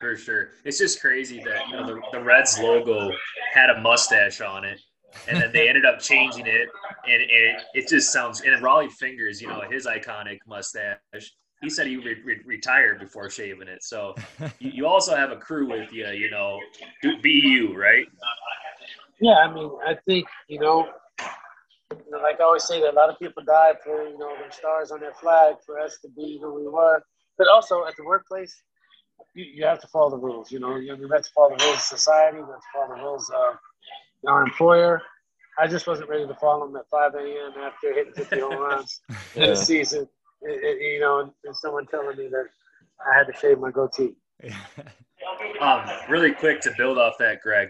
For 0.00 0.16
sure, 0.16 0.50
it's 0.64 0.78
just 0.78 1.00
crazy 1.00 1.42
that 1.44 1.68
you 1.68 1.76
know 1.76 1.86
the, 1.86 2.00
the 2.12 2.22
Reds 2.22 2.58
logo 2.58 3.10
had 3.52 3.70
a 3.70 3.80
mustache 3.80 4.40
on 4.40 4.64
it, 4.64 4.80
and 5.28 5.40
then 5.40 5.52
they 5.52 5.68
ended 5.68 5.84
up 5.84 6.00
changing 6.00 6.46
it, 6.46 6.68
and, 7.06 7.22
and 7.22 7.30
it, 7.30 7.62
it, 7.74 7.88
just 7.88 8.12
sounds. 8.12 8.40
And 8.40 8.62
Rollie 8.62 8.90
Fingers, 8.90 9.40
you 9.40 9.48
know, 9.48 9.62
his 9.68 9.86
iconic 9.86 10.38
mustache. 10.46 10.98
He 11.62 11.70
said 11.70 11.86
he 11.86 11.96
re- 11.96 12.20
re- 12.24 12.40
retired 12.44 12.98
before 12.98 13.30
shaving 13.30 13.68
it. 13.68 13.84
So 13.84 14.14
you, 14.58 14.70
you, 14.74 14.86
also 14.86 15.14
have 15.14 15.30
a 15.30 15.36
crew 15.36 15.68
with 15.68 15.92
you, 15.92 16.08
you 16.08 16.28
know, 16.28 16.58
do, 17.02 17.20
be 17.22 17.30
you, 17.30 17.78
right? 17.78 18.06
Yeah, 19.20 19.34
I 19.34 19.54
mean, 19.54 19.70
I 19.86 19.94
think 19.94 20.26
you 20.48 20.58
know, 20.58 20.88
you 21.90 22.10
know, 22.10 22.18
like 22.18 22.40
I 22.40 22.44
always 22.44 22.64
say, 22.64 22.80
that 22.80 22.92
a 22.92 22.96
lot 22.96 23.10
of 23.10 23.18
people 23.20 23.44
died 23.44 23.76
for 23.84 24.08
you 24.08 24.18
know 24.18 24.34
their 24.36 24.50
stars 24.50 24.90
on 24.90 25.00
their 25.00 25.14
flag 25.14 25.54
for 25.64 25.78
us 25.78 25.98
to 26.02 26.08
be 26.08 26.38
who 26.42 26.52
we 26.52 26.68
were. 26.68 27.00
But 27.38 27.46
also 27.48 27.86
at 27.86 27.96
the 27.96 28.04
workplace, 28.04 28.54
you, 29.34 29.44
you 29.44 29.64
have 29.64 29.80
to 29.80 29.86
follow 29.86 30.10
the 30.10 30.18
rules. 30.18 30.50
You 30.50 30.58
know, 30.58 30.76
you 30.76 30.90
have 30.90 31.22
to 31.22 31.30
follow 31.34 31.56
the 31.56 31.64
rules 31.64 31.76
of 31.76 31.82
society. 31.82 32.38
You 32.38 32.46
have 32.46 32.56
to 32.56 32.66
follow 32.74 32.96
the 32.96 33.02
rules 33.02 33.30
of 33.30 33.56
our 34.28 34.42
employer. 34.42 35.00
I 35.58 35.66
just 35.68 35.86
wasn't 35.86 36.08
ready 36.08 36.26
to 36.26 36.34
follow 36.34 36.66
him 36.66 36.76
at 36.76 36.88
5 36.90 37.14
a.m. 37.14 37.52
after 37.62 37.92
hitting 37.92 38.14
50 38.14 38.40
home 38.40 38.58
runs 38.58 39.00
yeah. 39.36 39.44
in 39.44 39.50
the 39.50 39.56
season. 39.56 40.08
It, 40.42 40.94
you 40.94 41.00
know, 41.00 41.20
and, 41.20 41.30
and, 41.44 41.56
someone 41.56 41.86
telling 41.86 42.16
me 42.16 42.28
that 42.28 42.46
I 43.00 43.16
had 43.16 43.26
to 43.32 43.32
shave 43.38 43.58
my 43.58 43.70
goatee. 43.70 44.16
um, 45.60 45.88
really 46.08 46.32
quick 46.32 46.60
to 46.62 46.72
build 46.76 46.98
off 46.98 47.14
that, 47.18 47.40
Greg. 47.42 47.68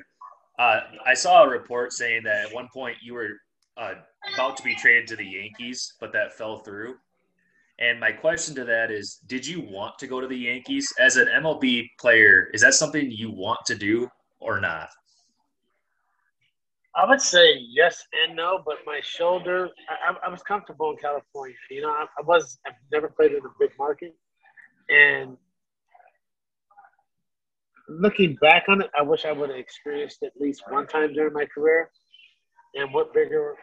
Uh, 0.58 0.80
I 1.04 1.14
saw 1.14 1.44
a 1.44 1.48
report 1.48 1.92
saying 1.92 2.22
that 2.24 2.46
at 2.46 2.54
one 2.54 2.68
point 2.72 2.96
you 3.02 3.14
were 3.14 3.30
uh, 3.76 3.94
about 4.34 4.56
to 4.58 4.62
be 4.62 4.74
traded 4.74 5.06
to 5.08 5.16
the 5.16 5.24
Yankees, 5.24 5.94
but 6.00 6.12
that 6.12 6.32
fell 6.32 6.58
through. 6.58 6.94
And 7.78 7.98
my 7.98 8.12
question 8.12 8.54
to 8.56 8.64
that 8.64 8.90
is 8.90 9.18
Did 9.26 9.46
you 9.46 9.60
want 9.60 9.98
to 9.98 10.06
go 10.06 10.20
to 10.20 10.26
the 10.26 10.36
Yankees? 10.36 10.92
As 10.98 11.16
an 11.16 11.28
MLB 11.28 11.88
player, 11.98 12.48
is 12.54 12.60
that 12.60 12.74
something 12.74 13.10
you 13.10 13.30
want 13.30 13.60
to 13.66 13.74
do 13.74 14.08
or 14.40 14.60
not? 14.60 14.88
I 16.94 17.08
would 17.08 17.20
say 17.22 17.54
yes 17.58 18.06
and 18.22 18.36
no, 18.36 18.62
but 18.64 18.76
my 18.84 19.00
shoulder, 19.02 19.70
I, 19.88 20.14
I 20.26 20.28
was 20.28 20.42
comfortable 20.42 20.90
in 20.90 20.98
California. 20.98 21.56
You 21.70 21.82
know, 21.82 21.90
I, 21.90 22.04
I, 22.18 22.22
was, 22.22 22.58
I've 22.66 22.74
never 22.92 23.08
played 23.08 23.32
in 23.32 23.38
a 23.38 23.52
big 23.58 23.70
market. 23.78 24.14
And 24.90 25.38
looking 27.88 28.36
back 28.42 28.64
on 28.68 28.82
it, 28.82 28.90
I 28.98 29.02
wish 29.02 29.24
I 29.24 29.32
would 29.32 29.48
have 29.48 29.58
experienced 29.58 30.22
at 30.22 30.32
least 30.38 30.64
one 30.68 30.86
time 30.86 31.14
during 31.14 31.32
my 31.32 31.46
career. 31.46 31.90
And 32.74 32.92
what 32.92 33.14
bigger 33.14 33.54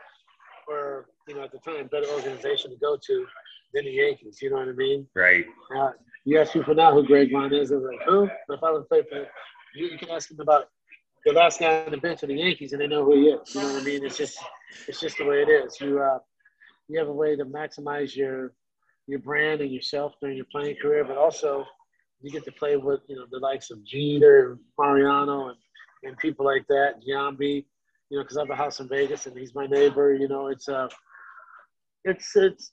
or, 0.68 1.10
you 1.28 1.36
know, 1.36 1.44
at 1.44 1.52
the 1.52 1.60
time, 1.60 1.88
better 1.88 2.08
organization 2.08 2.72
to 2.72 2.78
go 2.78 2.98
to 3.08 3.26
than 3.74 3.86
the 3.86 3.92
Yankees. 3.92 4.40
You 4.42 4.52
know 4.52 4.58
what 4.58 4.70
I 4.70 4.74
mean? 4.74 5.08
Right. 5.16 5.46
Uh, 5.76 5.92
you 6.26 6.40
ask 6.40 6.54
people 6.54 6.76
now 6.76 6.94
who 6.94 7.06
Greg 7.06 7.32
Vaughn 7.32 7.54
is, 7.54 7.70
they're 7.70 7.80
like, 7.80 8.02
who? 8.06 8.28
But 8.48 8.58
if 8.58 8.64
I 8.64 8.72
would 8.72 8.88
play 8.88 9.04
for 9.10 9.28
you, 9.76 9.88
you 9.88 9.98
can 9.98 10.10
ask 10.10 10.30
them 10.30 10.40
about 10.40 10.66
the 11.26 11.34
last 11.34 11.60
guy 11.60 11.84
on 11.86 11.92
the 11.92 11.98
bench 11.98 12.24
of 12.24 12.30
the 12.30 12.36
Yankees, 12.36 12.74
and 12.74 12.82
they 12.82 12.88
know 12.88 13.04
who 13.04 13.16
he 13.16 13.28
is. 13.28 13.56
You 13.56 13.62
know 13.62 13.74
what 13.74 13.82
I 13.82 13.86
mean? 13.86 14.06
It's 14.06 14.18
just 14.18 14.38
it's 14.88 15.00
just 15.00 15.18
the 15.18 15.26
way 15.26 15.42
it 15.42 15.50
is. 15.50 15.80
You 15.80 16.02
uh, 16.02 16.20
you 16.88 17.00
have 17.00 17.08
a 17.08 17.14
way 17.14 17.36
to 17.36 17.46
maximize 17.46 18.16
your 18.16 18.54
your 19.08 19.20
brand 19.20 19.62
and 19.62 19.72
yourself 19.72 20.14
during 20.22 20.38
your 20.38 20.46
playing 20.52 20.78
career, 20.82 21.04
but 21.04 21.18
also 21.18 21.66
you 22.22 22.32
get 22.32 22.46
to 22.46 22.52
play 22.52 22.78
with 22.78 23.02
you 23.08 23.16
know 23.16 23.26
the 23.32 23.40
likes 23.40 23.72
of 23.72 23.84
Jeter, 23.86 24.60
Mariano, 24.78 25.50
and 25.50 25.58
and 26.04 26.18
people 26.18 26.46
like 26.46 26.66
that, 26.68 27.02
Giambi. 27.08 27.66
You 28.10 28.18
know, 28.18 28.24
because 28.24 28.38
I 28.38 28.42
have 28.42 28.50
a 28.50 28.56
house 28.56 28.80
in 28.80 28.88
Vegas 28.88 29.28
and 29.28 29.38
he's 29.38 29.54
my 29.54 29.68
neighbor. 29.68 30.14
You 30.14 30.28
know, 30.28 30.48
it's 30.48 30.68
uh, 30.68 30.88
it's 32.06 32.36
it's 32.36 32.72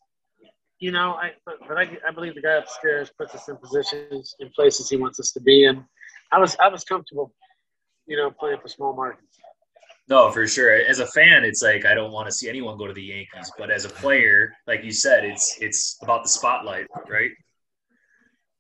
you 0.78 0.92
know, 0.92 1.12
I 1.12 1.32
but, 1.44 1.56
but 1.66 1.78
I, 1.78 1.98
I 2.06 2.12
believe 2.12 2.34
the 2.34 2.42
guy 2.42 2.54
upstairs 2.54 3.10
puts 3.18 3.34
us 3.34 3.48
in 3.48 3.56
positions 3.56 4.34
in 4.40 4.50
places 4.50 4.88
he 4.88 4.96
wants 4.96 5.18
us 5.20 5.32
to 5.32 5.40
be 5.40 5.64
in. 5.64 5.84
I 6.32 6.38
was 6.38 6.56
I 6.60 6.68
was 6.68 6.84
comfortable 6.84 7.32
you 8.06 8.16
know, 8.16 8.30
playing 8.30 8.58
for 8.60 8.68
small 8.68 8.94
markets. 8.94 9.38
No, 10.08 10.30
for 10.30 10.46
sure. 10.46 10.72
As 10.72 11.00
a 11.00 11.06
fan, 11.06 11.44
it's 11.44 11.62
like 11.62 11.84
I 11.84 11.94
don't 11.94 12.12
want 12.12 12.28
to 12.28 12.32
see 12.32 12.48
anyone 12.48 12.78
go 12.78 12.86
to 12.86 12.92
the 12.92 13.02
Yankees, 13.02 13.50
but 13.58 13.70
as 13.70 13.84
a 13.84 13.88
player, 13.88 14.52
like 14.66 14.84
you 14.84 14.92
said, 14.92 15.24
it's 15.24 15.58
it's 15.60 15.98
about 16.02 16.22
the 16.22 16.28
spotlight, 16.28 16.86
right? 17.08 17.32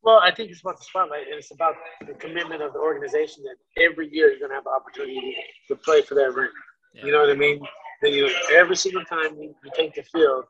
Well, 0.02 0.20
I 0.22 0.32
think 0.32 0.50
it's 0.50 0.60
about 0.60 0.78
the 0.78 0.84
spotlight, 0.84 1.26
and 1.26 1.34
it's 1.34 1.52
about 1.52 1.74
the 2.06 2.14
commitment 2.14 2.62
of 2.62 2.72
the 2.72 2.78
organization 2.78 3.44
that 3.44 3.82
every 3.82 4.08
year 4.12 4.30
you're 4.30 4.38
going 4.38 4.50
to 4.50 4.54
have 4.56 4.64
the 4.64 4.70
opportunity 4.70 5.36
to 5.68 5.76
play 5.76 6.02
for 6.02 6.14
that 6.14 6.34
ring. 6.34 6.50
Yeah. 6.94 7.06
You 7.06 7.12
know 7.12 7.20
what 7.20 7.30
I 7.30 7.34
mean? 7.34 7.60
That 8.02 8.12
you 8.12 8.30
every 8.52 8.76
single 8.76 9.04
time 9.04 9.36
you, 9.36 9.54
you 9.64 9.70
take 9.74 9.94
the 9.94 10.02
field, 10.02 10.44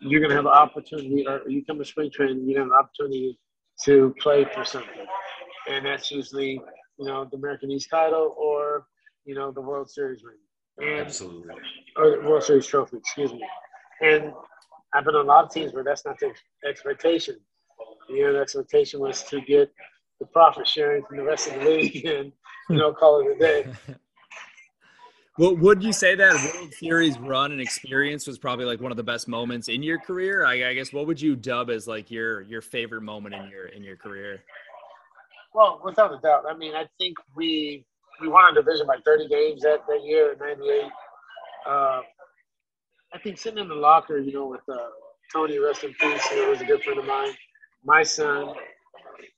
you're 0.00 0.20
going 0.20 0.30
to 0.30 0.36
have 0.36 0.46
an 0.46 0.52
opportunity, 0.52 1.26
or 1.26 1.42
you 1.48 1.64
come 1.64 1.78
to 1.78 1.84
spring 1.84 2.10
training, 2.12 2.48
you 2.48 2.56
have 2.58 2.66
an 2.66 2.72
opportunity 2.72 3.38
to 3.84 4.14
play 4.20 4.44
for 4.44 4.64
something, 4.64 5.06
and 5.68 5.86
that's 5.86 6.10
usually 6.10 6.60
you 6.98 7.06
know 7.06 7.26
the 7.30 7.36
American 7.36 7.70
East 7.70 7.88
title 7.90 8.34
or 8.38 8.86
you 9.24 9.34
know 9.34 9.50
the 9.50 9.60
World 9.60 9.90
Series 9.90 10.22
ring. 10.24 10.36
And, 10.78 11.06
Absolutely. 11.06 11.54
Or 11.96 12.22
the 12.22 12.28
World 12.28 12.44
Series 12.44 12.66
trophy, 12.66 12.98
excuse 12.98 13.32
me. 13.32 13.44
And 14.00 14.32
I've 14.94 15.04
been 15.04 15.16
on 15.16 15.24
a 15.24 15.28
lot 15.28 15.44
of 15.44 15.50
teams 15.50 15.72
where 15.72 15.82
that's 15.82 16.04
not 16.04 16.18
the 16.20 16.32
expectation. 16.68 17.36
You 18.08 18.26
know, 18.26 18.32
the 18.32 18.38
expectation 18.38 19.00
was 19.00 19.22
to 19.24 19.40
get 19.40 19.72
the 20.20 20.26
profit 20.26 20.66
sharing 20.66 21.04
from 21.04 21.18
the 21.18 21.24
rest 21.24 21.48
of 21.48 21.60
the 21.60 21.68
league 21.68 22.04
and, 22.06 22.32
you 22.70 22.76
know, 22.76 22.92
call 22.92 23.20
it 23.20 23.36
a 23.36 23.38
day. 23.38 23.66
Well, 25.38 25.54
would 25.54 25.84
you 25.84 25.92
say 25.92 26.16
that 26.16 26.52
World 26.52 26.74
Series 26.74 27.16
run 27.16 27.52
and 27.52 27.60
experience 27.60 28.26
was 28.26 28.38
probably 28.38 28.64
like 28.64 28.80
one 28.80 28.90
of 28.90 28.96
the 28.96 29.04
best 29.04 29.28
moments 29.28 29.68
in 29.68 29.84
your 29.84 29.96
career? 29.96 30.44
I, 30.44 30.70
I, 30.70 30.74
guess 30.74 30.92
what 30.92 31.06
would 31.06 31.20
you 31.20 31.36
dub 31.36 31.70
as 31.70 31.86
like 31.86 32.10
your 32.10 32.42
your 32.42 32.60
favorite 32.60 33.02
moment 33.02 33.36
in 33.36 33.48
your 33.48 33.66
in 33.66 33.84
your 33.84 33.96
career? 33.96 34.42
Well, 35.54 35.80
without 35.84 36.12
a 36.12 36.20
doubt. 36.20 36.44
I 36.48 36.56
mean, 36.56 36.74
I 36.74 36.84
think 36.98 37.16
we 37.34 37.84
we 38.20 38.28
won 38.28 38.44
our 38.44 38.52
division 38.52 38.86
by 38.86 38.96
30 39.04 39.28
games 39.28 39.62
that, 39.62 39.78
that 39.88 40.04
year 40.04 40.32
in 40.32 40.38
'98. 40.38 40.82
Uh, 41.66 42.00
I 43.14 43.18
think 43.22 43.38
sitting 43.38 43.58
in 43.58 43.68
the 43.68 43.74
locker, 43.74 44.18
you 44.18 44.32
know, 44.32 44.46
with 44.46 44.60
uh, 44.68 44.76
Tony, 45.32 45.58
rest 45.58 45.84
in 45.84 45.94
peace, 45.94 46.22
know, 46.32 46.50
was 46.50 46.60
a 46.60 46.64
good 46.64 46.82
friend 46.82 46.98
of 46.98 47.06
mine. 47.06 47.32
My 47.84 48.02
son, 48.02 48.54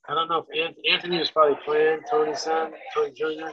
I 0.09 0.15
don't 0.15 0.29
know 0.29 0.45
if 0.51 0.77
Anthony 0.91 1.19
was 1.19 1.31
probably 1.31 1.59
playing, 1.65 2.01
Tony's 2.11 2.41
son, 2.41 2.73
Tony 2.95 3.13
Jr., 3.13 3.51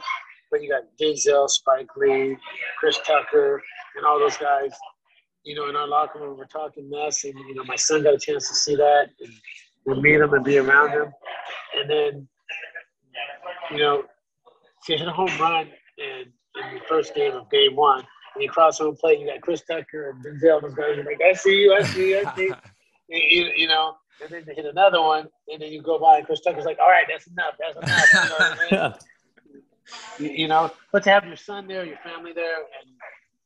but 0.50 0.62
you 0.62 0.70
got 0.70 0.82
Denzel, 1.00 1.48
Spike 1.48 1.88
Lee, 1.96 2.36
Chris 2.78 2.98
Tucker, 3.06 3.62
and 3.96 4.06
all 4.06 4.18
those 4.18 4.36
guys, 4.38 4.70
you 5.44 5.54
know, 5.54 5.68
in 5.68 5.76
our 5.76 5.86
locker 5.86 6.20
room, 6.20 6.38
we're 6.38 6.46
talking 6.46 6.88
mess, 6.90 7.24
and, 7.24 7.34
you 7.34 7.54
know, 7.54 7.64
my 7.64 7.76
son 7.76 8.02
got 8.02 8.14
a 8.14 8.18
chance 8.18 8.48
to 8.48 8.54
see 8.54 8.74
that, 8.76 9.08
and 9.20 9.32
we'll 9.84 10.00
meet 10.00 10.20
him 10.20 10.32
and 10.32 10.44
be 10.44 10.58
around 10.58 10.90
him. 10.90 11.12
And 11.76 11.90
then, 11.90 12.28
you 13.70 13.78
know, 13.78 14.04
to 14.86 14.96
hit 14.96 15.06
a 15.06 15.12
home 15.12 15.30
run 15.40 15.70
in, 15.98 16.32
in 16.62 16.74
the 16.74 16.80
first 16.88 17.14
game 17.14 17.32
of 17.32 17.50
game 17.50 17.76
one– 17.76 18.04
and 18.38 18.44
you 18.44 18.50
cross 18.50 18.78
home 18.78 18.96
plate, 18.96 19.18
you 19.18 19.26
got 19.26 19.40
Chris 19.40 19.62
Tucker 19.62 20.10
and 20.10 20.24
Denzel. 20.24 20.62
Those 20.62 20.74
guys 20.74 20.98
are 20.98 21.04
like, 21.04 21.20
I 21.24 21.32
see 21.32 21.62
you, 21.62 21.74
I 21.74 21.82
see 21.82 22.10
you, 22.10 22.22
I 22.24 22.34
see 22.36 22.44
you. 23.08 23.18
you, 23.18 23.50
you 23.56 23.68
know, 23.68 23.96
and 24.22 24.30
then 24.30 24.44
they 24.46 24.54
hit 24.54 24.64
another 24.64 25.00
one, 25.00 25.28
and 25.48 25.60
then 25.60 25.72
you 25.72 25.82
go 25.82 25.98
by, 25.98 26.18
and 26.18 26.26
Chris 26.26 26.40
Tucker's 26.40 26.64
like, 26.64 26.78
all 26.78 26.88
right, 26.88 27.06
that's 27.08 27.26
enough, 27.26 27.54
that's 27.58 27.76
enough. 27.76 28.70
You 28.70 28.76
know, 28.76 28.94
I 30.18 30.20
mean? 30.20 30.36
you, 30.38 30.48
know, 30.48 30.70
but 30.92 31.02
to 31.04 31.10
have 31.10 31.24
your 31.26 31.36
son 31.36 31.66
there, 31.66 31.84
your 31.84 31.98
family 31.98 32.32
there, 32.32 32.58
and 32.58 32.90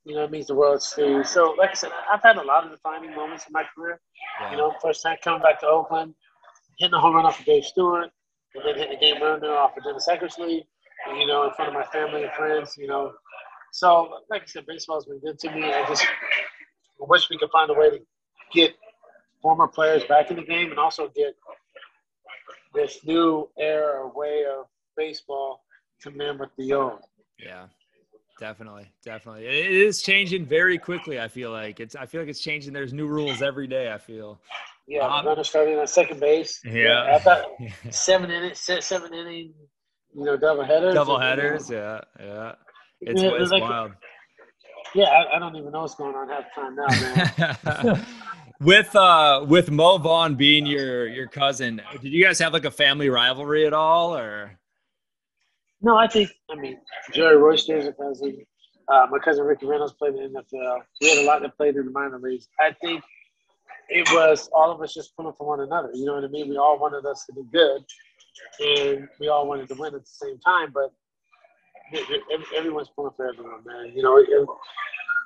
you 0.05 0.14
know, 0.14 0.25
it 0.25 0.31
means 0.31 0.49
the 0.49 0.55
world 0.55 0.83
to 0.95 1.09
you. 1.09 1.25
So, 1.25 1.55
like 1.57 1.71
I 1.71 1.75
said, 1.75 1.91
I've 2.12 2.23
had 2.23 2.37
a 2.37 2.43
lot 2.43 2.64
of 2.64 2.73
defining 2.73 3.14
moments 3.14 3.47
in 3.47 3.52
my 3.52 3.64
career. 3.75 4.00
Yeah. 4.41 4.50
You 4.50 4.57
know, 4.57 4.75
first 4.83 5.02
time 5.02 5.17
coming 5.23 5.41
back 5.41 5.61
to 5.61 5.67
Oakland, 5.67 6.14
hitting 6.79 6.95
a 6.95 7.00
home 7.00 7.14
run 7.14 7.25
off 7.25 7.38
of 7.38 7.47
Dave 7.47 7.64
Stewart, 7.64 8.11
and 8.54 8.64
then 8.64 8.76
hitting 8.76 8.97
a 8.97 9.00
game 9.00 9.23
runner 9.23 9.52
off 9.52 9.76
of 9.76 9.85
Dennis 9.85 10.09
Eckersley, 10.09 10.64
you 11.16 11.26
know, 11.26 11.44
in 11.44 11.54
front 11.54 11.68
of 11.68 11.75
my 11.75 11.85
family 11.87 12.23
and 12.23 12.32
friends, 12.32 12.76
you 12.76 12.87
know, 12.87 13.12
so, 13.73 14.18
like 14.28 14.42
I 14.42 14.47
said, 14.47 14.66
baseball's 14.66 15.06
been 15.06 15.18
good 15.21 15.38
to 15.40 15.50
me. 15.50 15.64
I 15.64 15.87
just 15.88 16.06
wish 17.00 17.30
we 17.30 17.38
could 17.38 17.50
find 17.50 17.71
a 17.71 17.75
way 17.75 17.88
to 17.88 18.00
get 18.52 18.75
former 19.40 19.66
players 19.66 20.04
back 20.04 20.30
in 20.30 20.37
the 20.37 20.44
game 20.44 20.71
and 20.71 20.78
also 20.78 21.09
get 21.09 21.35
this 22.75 22.99
new 23.04 23.49
era 23.59 24.06
way 24.14 24.44
of 24.44 24.66
baseball 24.94 25.64
to 26.02 26.11
mimic 26.11 26.50
the 26.59 26.75
old. 26.75 26.99
Yeah, 27.38 27.68
definitely, 28.38 28.92
definitely. 29.02 29.47
It 29.47 29.73
is 29.73 30.02
changing 30.02 30.44
very 30.44 30.76
quickly. 30.76 31.18
I 31.18 31.28
feel 31.28 31.50
like 31.50 31.80
it's. 31.80 31.97
I 31.97 32.04
feel 32.04 32.21
like 32.21 32.28
it's 32.28 32.40
changing. 32.40 32.75
There's 32.75 32.92
new 32.92 33.06
rules 33.06 33.40
every 33.40 33.66
day. 33.66 33.90
I 33.90 33.97
feel. 33.97 34.38
Yeah, 34.86 35.06
um, 35.06 35.26
runner 35.26 35.44
starting 35.44 35.78
on 35.78 35.86
second 35.86 36.20
base. 36.20 36.60
Yeah, 36.64 36.72
yeah 36.72 37.14
I 37.14 37.18
thought 37.18 37.44
seven 37.90 38.30
inning, 38.30 38.54
seven 38.54 39.14
inning, 39.14 39.54
you 40.14 40.24
know, 40.24 40.36
double 40.36 40.64
headers. 40.64 40.94
Double 40.94 41.18
headers. 41.18 41.70
Yeah, 41.70 42.00
yeah. 42.18 42.52
It's, 43.00 43.22
yeah, 43.22 43.30
it's 43.34 43.50
like, 43.50 43.62
wild. 43.62 43.92
Yeah, 44.94 45.04
I, 45.04 45.36
I, 45.36 45.38
don't 45.38 45.56
even 45.56 45.72
know 45.72 45.82
what's 45.82 45.94
going 45.94 46.14
on 46.14 46.28
half 46.28 46.44
the 46.54 46.60
time 46.60 46.76
now, 46.76 47.94
man. 47.94 48.06
with 48.60 48.94
uh 48.94 49.44
with 49.48 49.70
Mo 49.70 49.98
Vaughn 49.98 50.34
being 50.34 50.66
your 50.66 51.08
your 51.08 51.26
cousin, 51.26 51.80
did 52.00 52.12
you 52.12 52.22
guys 52.22 52.38
have 52.38 52.52
like 52.52 52.64
a 52.64 52.70
family 52.70 53.08
rivalry 53.08 53.66
at 53.66 53.72
all, 53.72 54.16
or? 54.16 54.58
No, 55.80 55.96
I 55.96 56.06
think 56.06 56.30
I 56.50 56.56
mean 56.56 56.78
Jerry 57.12 57.36
Royster 57.36 57.76
is 57.76 57.86
a 57.86 57.92
cousin. 57.92 58.44
Uh, 58.88 59.06
my 59.10 59.18
cousin 59.18 59.44
Ricky 59.44 59.66
Reynolds 59.66 59.94
played 59.94 60.14
in 60.14 60.32
the 60.32 60.40
NFL. 60.40 60.80
We 61.00 61.08
had 61.08 61.18
a 61.18 61.26
lot 61.26 61.40
that 61.42 61.56
played 61.56 61.76
in 61.76 61.86
the 61.86 61.90
minor 61.90 62.18
leagues. 62.18 62.48
I 62.60 62.72
think 62.82 63.02
it 63.92 64.08
was 64.12 64.49
all 64.54 64.70
of 64.70 64.80
us 64.80 64.94
just 64.94 65.14
pulling 65.16 65.34
for 65.37 65.46
one 65.46 65.61
another. 65.61 65.90
You 65.94 66.06
know 66.06 66.14
what 66.14 66.25
I 66.25 66.28
mean? 66.28 66.49
We 66.49 66.56
all 66.56 66.78
wanted 66.78 67.04
us 67.06 67.25
to 67.26 67.32
be 67.34 67.42
good, 67.52 67.84
and 68.61 69.08
we 69.20 69.28
all 69.28 69.46
wanted 69.46 69.68
to 69.68 69.75
win 69.75 69.94
at 69.94 70.00
the 70.00 70.11
same 70.11 70.38
time. 70.38 70.72
But 70.72 70.92
everyone's 72.56 72.88
pulling 72.96 73.12
for 73.16 73.28
everyone, 73.28 73.62
man. 73.64 73.92
You 73.94 74.02
know, 74.02 74.25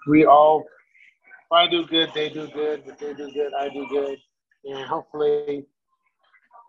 we 0.09 0.25
all, 0.25 0.63
if 0.63 1.53
I 1.53 1.69
do 1.69 1.87
good, 1.87 2.11
they 2.15 2.29
do 2.29 2.49
good. 2.49 2.83
If 2.87 2.99
they 2.99 3.15
do 3.15 3.31
good, 3.33 3.53
I 3.57 3.69
do 3.69 3.87
good. 3.89 4.19
And 4.65 4.85
hopefully, 4.85 5.65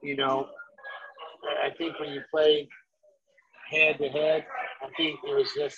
you 0.04 0.16
know, 0.16 0.48
I 1.64 1.72
think 1.78 2.00
when 2.00 2.10
you 2.14 2.22
play 2.30 2.68
head 3.72 3.98
to 3.98 4.10
head, 4.10 4.46
I 4.84 4.90
think 4.96 5.20
it 5.28 5.36
was 5.36 5.52
just 5.58 5.78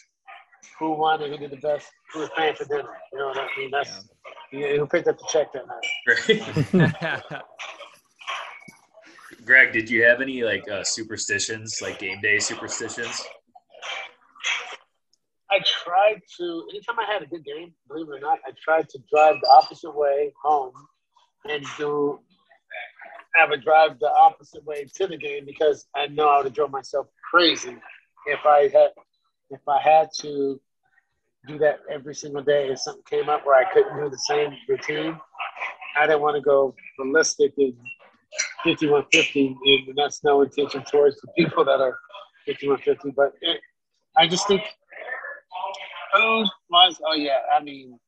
who 0.77 0.91
won 0.91 1.21
and 1.21 1.31
who 1.31 1.39
did 1.39 1.51
the 1.51 1.57
best, 1.57 1.88
who 2.13 2.19
was 2.19 2.29
paying 2.35 2.55
for 2.55 2.65
dinner. 2.65 2.89
You 3.13 3.19
know 3.19 3.27
what 3.27 3.38
I 3.38 3.47
mean? 3.57 3.69
That's 3.71 3.89
yeah. 3.89 4.18
Who 4.51 4.86
picked 4.88 5.08
up 5.08 5.18
the 5.18 5.25
check 5.29 5.53
that 5.53 5.65
night. 5.68 5.86
Greg, 9.46 9.72
did 9.72 9.89
you 9.89 10.03
have 10.03 10.20
any 10.22 10.44
like 10.44 10.70
uh, 10.70 10.84
superstitions, 10.84 11.82
like 11.82 12.00
game 12.00 12.20
day 12.22 12.39
superstitions? 12.39 13.24
I 15.51 15.60
tried 15.84 16.22
to 16.38 16.68
anytime 16.70 17.00
I 17.00 17.12
had 17.12 17.24
a 17.24 17.25
good 17.25 17.44
game, 17.44 17.74
believe 17.88 18.08
it 18.10 18.12
or 18.12 18.20
not, 18.20 18.38
I 18.46 18.51
tried 18.63 18.88
to 18.89 19.00
drive 19.12 19.36
the 19.41 19.50
opposite 19.50 19.96
way 19.96 20.32
home 20.44 20.74
and 21.50 21.65
do 21.77 22.20
have 23.36 23.51
a 23.51 23.58
drive 23.58 24.00
the 24.00 24.12
opposite 24.12 24.63
way 24.65 24.86
to 24.96 25.08
the 25.08 25.18
game 25.18 25.46
because 25.46 25.88
I 25.96 26.08
know 26.08 26.29
I 26.29 26.38
would 26.38 26.46
have 26.46 26.53
drove 26.53 26.72
myself 26.72 27.08
crazy 27.32 27.75
if 28.27 28.46
I 28.46 28.63
had 28.63 28.89
if 29.50 29.62
I 29.68 29.82
had 29.82 30.10
to 30.20 30.62
do 31.48 31.58
that 31.60 31.79
every 31.89 32.15
single 32.15 32.43
day 32.43 32.69
if 32.69 32.79
something 32.79 33.03
came 33.10 33.29
up 33.29 33.46
where 33.46 33.55
I 33.55 33.72
couldn't 33.74 33.98
do 34.01 34.10
the 34.10 34.17
same 34.17 34.51
routine. 34.67 35.19
I 35.98 36.05
didn't 36.05 36.22
want 36.22 36.36
to 36.36 36.41
go 36.41 36.75
ballistic 36.98 37.53
in 37.58 37.75
5150 38.63 39.58
and 39.65 39.98
that's 39.98 40.24
no 40.24 40.41
intention 40.41 40.84
towards 40.84 41.19
the 41.22 41.27
people 41.38 41.65
that 41.65 41.81
are 41.81 41.98
5150 42.46 43.12
but 43.15 43.34
it, 43.41 43.60
I 44.15 44.27
just 44.27 44.48
think 44.48 44.62
food 46.13 46.48
was 46.69 47.01
oh 47.05 47.15
yeah, 47.15 47.39
I 47.53 47.62
mean 47.63 48.00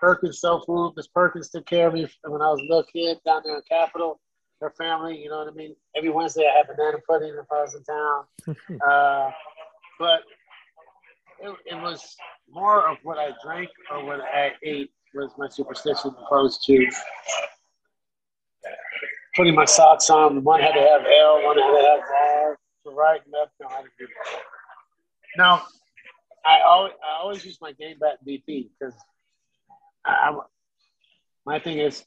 Perkins 0.00 0.40
Soul 0.40 0.62
Food. 0.66 0.92
Miss 0.96 1.06
Perkins 1.06 1.48
took 1.48 1.66
care 1.66 1.88
of 1.88 1.94
me 1.94 2.06
when 2.24 2.42
I 2.42 2.50
was 2.50 2.60
a 2.60 2.64
little 2.64 2.84
kid 2.84 3.18
down 3.24 3.42
there 3.44 3.56
in 3.56 3.62
Capitol. 3.68 4.20
Her 4.60 4.72
family, 4.76 5.18
you 5.18 5.28
know 5.30 5.38
what 5.38 5.48
I 5.48 5.54
mean. 5.54 5.74
Every 5.96 6.10
Wednesday 6.10 6.48
I 6.48 6.58
had 6.58 6.66
banana 6.66 6.98
pudding 7.08 7.34
if 7.38 7.46
I 7.50 7.62
was 7.62 7.74
in 7.74 7.84
town. 7.84 8.80
uh, 8.86 9.30
but 9.98 10.20
it, 11.40 11.56
it, 11.66 11.82
was 11.82 12.16
more 12.50 12.88
of 12.88 12.98
what 13.02 13.18
I 13.18 13.30
drank 13.44 13.70
or 13.90 14.04
what 14.04 14.20
I 14.20 14.52
ate 14.62 14.90
was 15.14 15.30
my 15.38 15.48
superstition 15.48 16.14
opposed 16.26 16.64
to 16.66 16.86
putting 19.34 19.54
my 19.54 19.64
socks 19.64 20.10
on. 20.10 20.42
One 20.42 20.60
had 20.60 20.72
to 20.72 20.80
have 20.80 21.02
L, 21.06 21.44
one 21.44 21.58
had 21.58 21.70
to 21.70 21.86
have 21.88 22.00
R, 22.32 22.58
to 22.84 22.90
right 22.90 23.20
and 23.24 23.32
left. 23.32 23.52
No, 23.60 23.68
I 23.68 23.82
didn't 23.82 23.92
do 23.98 24.06
that. 24.06 24.42
Now, 25.36 25.62
I 26.46 26.60
always 26.66 26.92
I 27.02 27.20
always 27.20 27.44
use 27.44 27.58
my 27.60 27.72
game 27.72 27.96
bat 28.00 28.18
BP 28.26 28.68
because 28.78 28.94
I, 30.04 30.10
I, 30.10 30.38
my 31.46 31.58
thing 31.58 31.78
is 31.78 32.04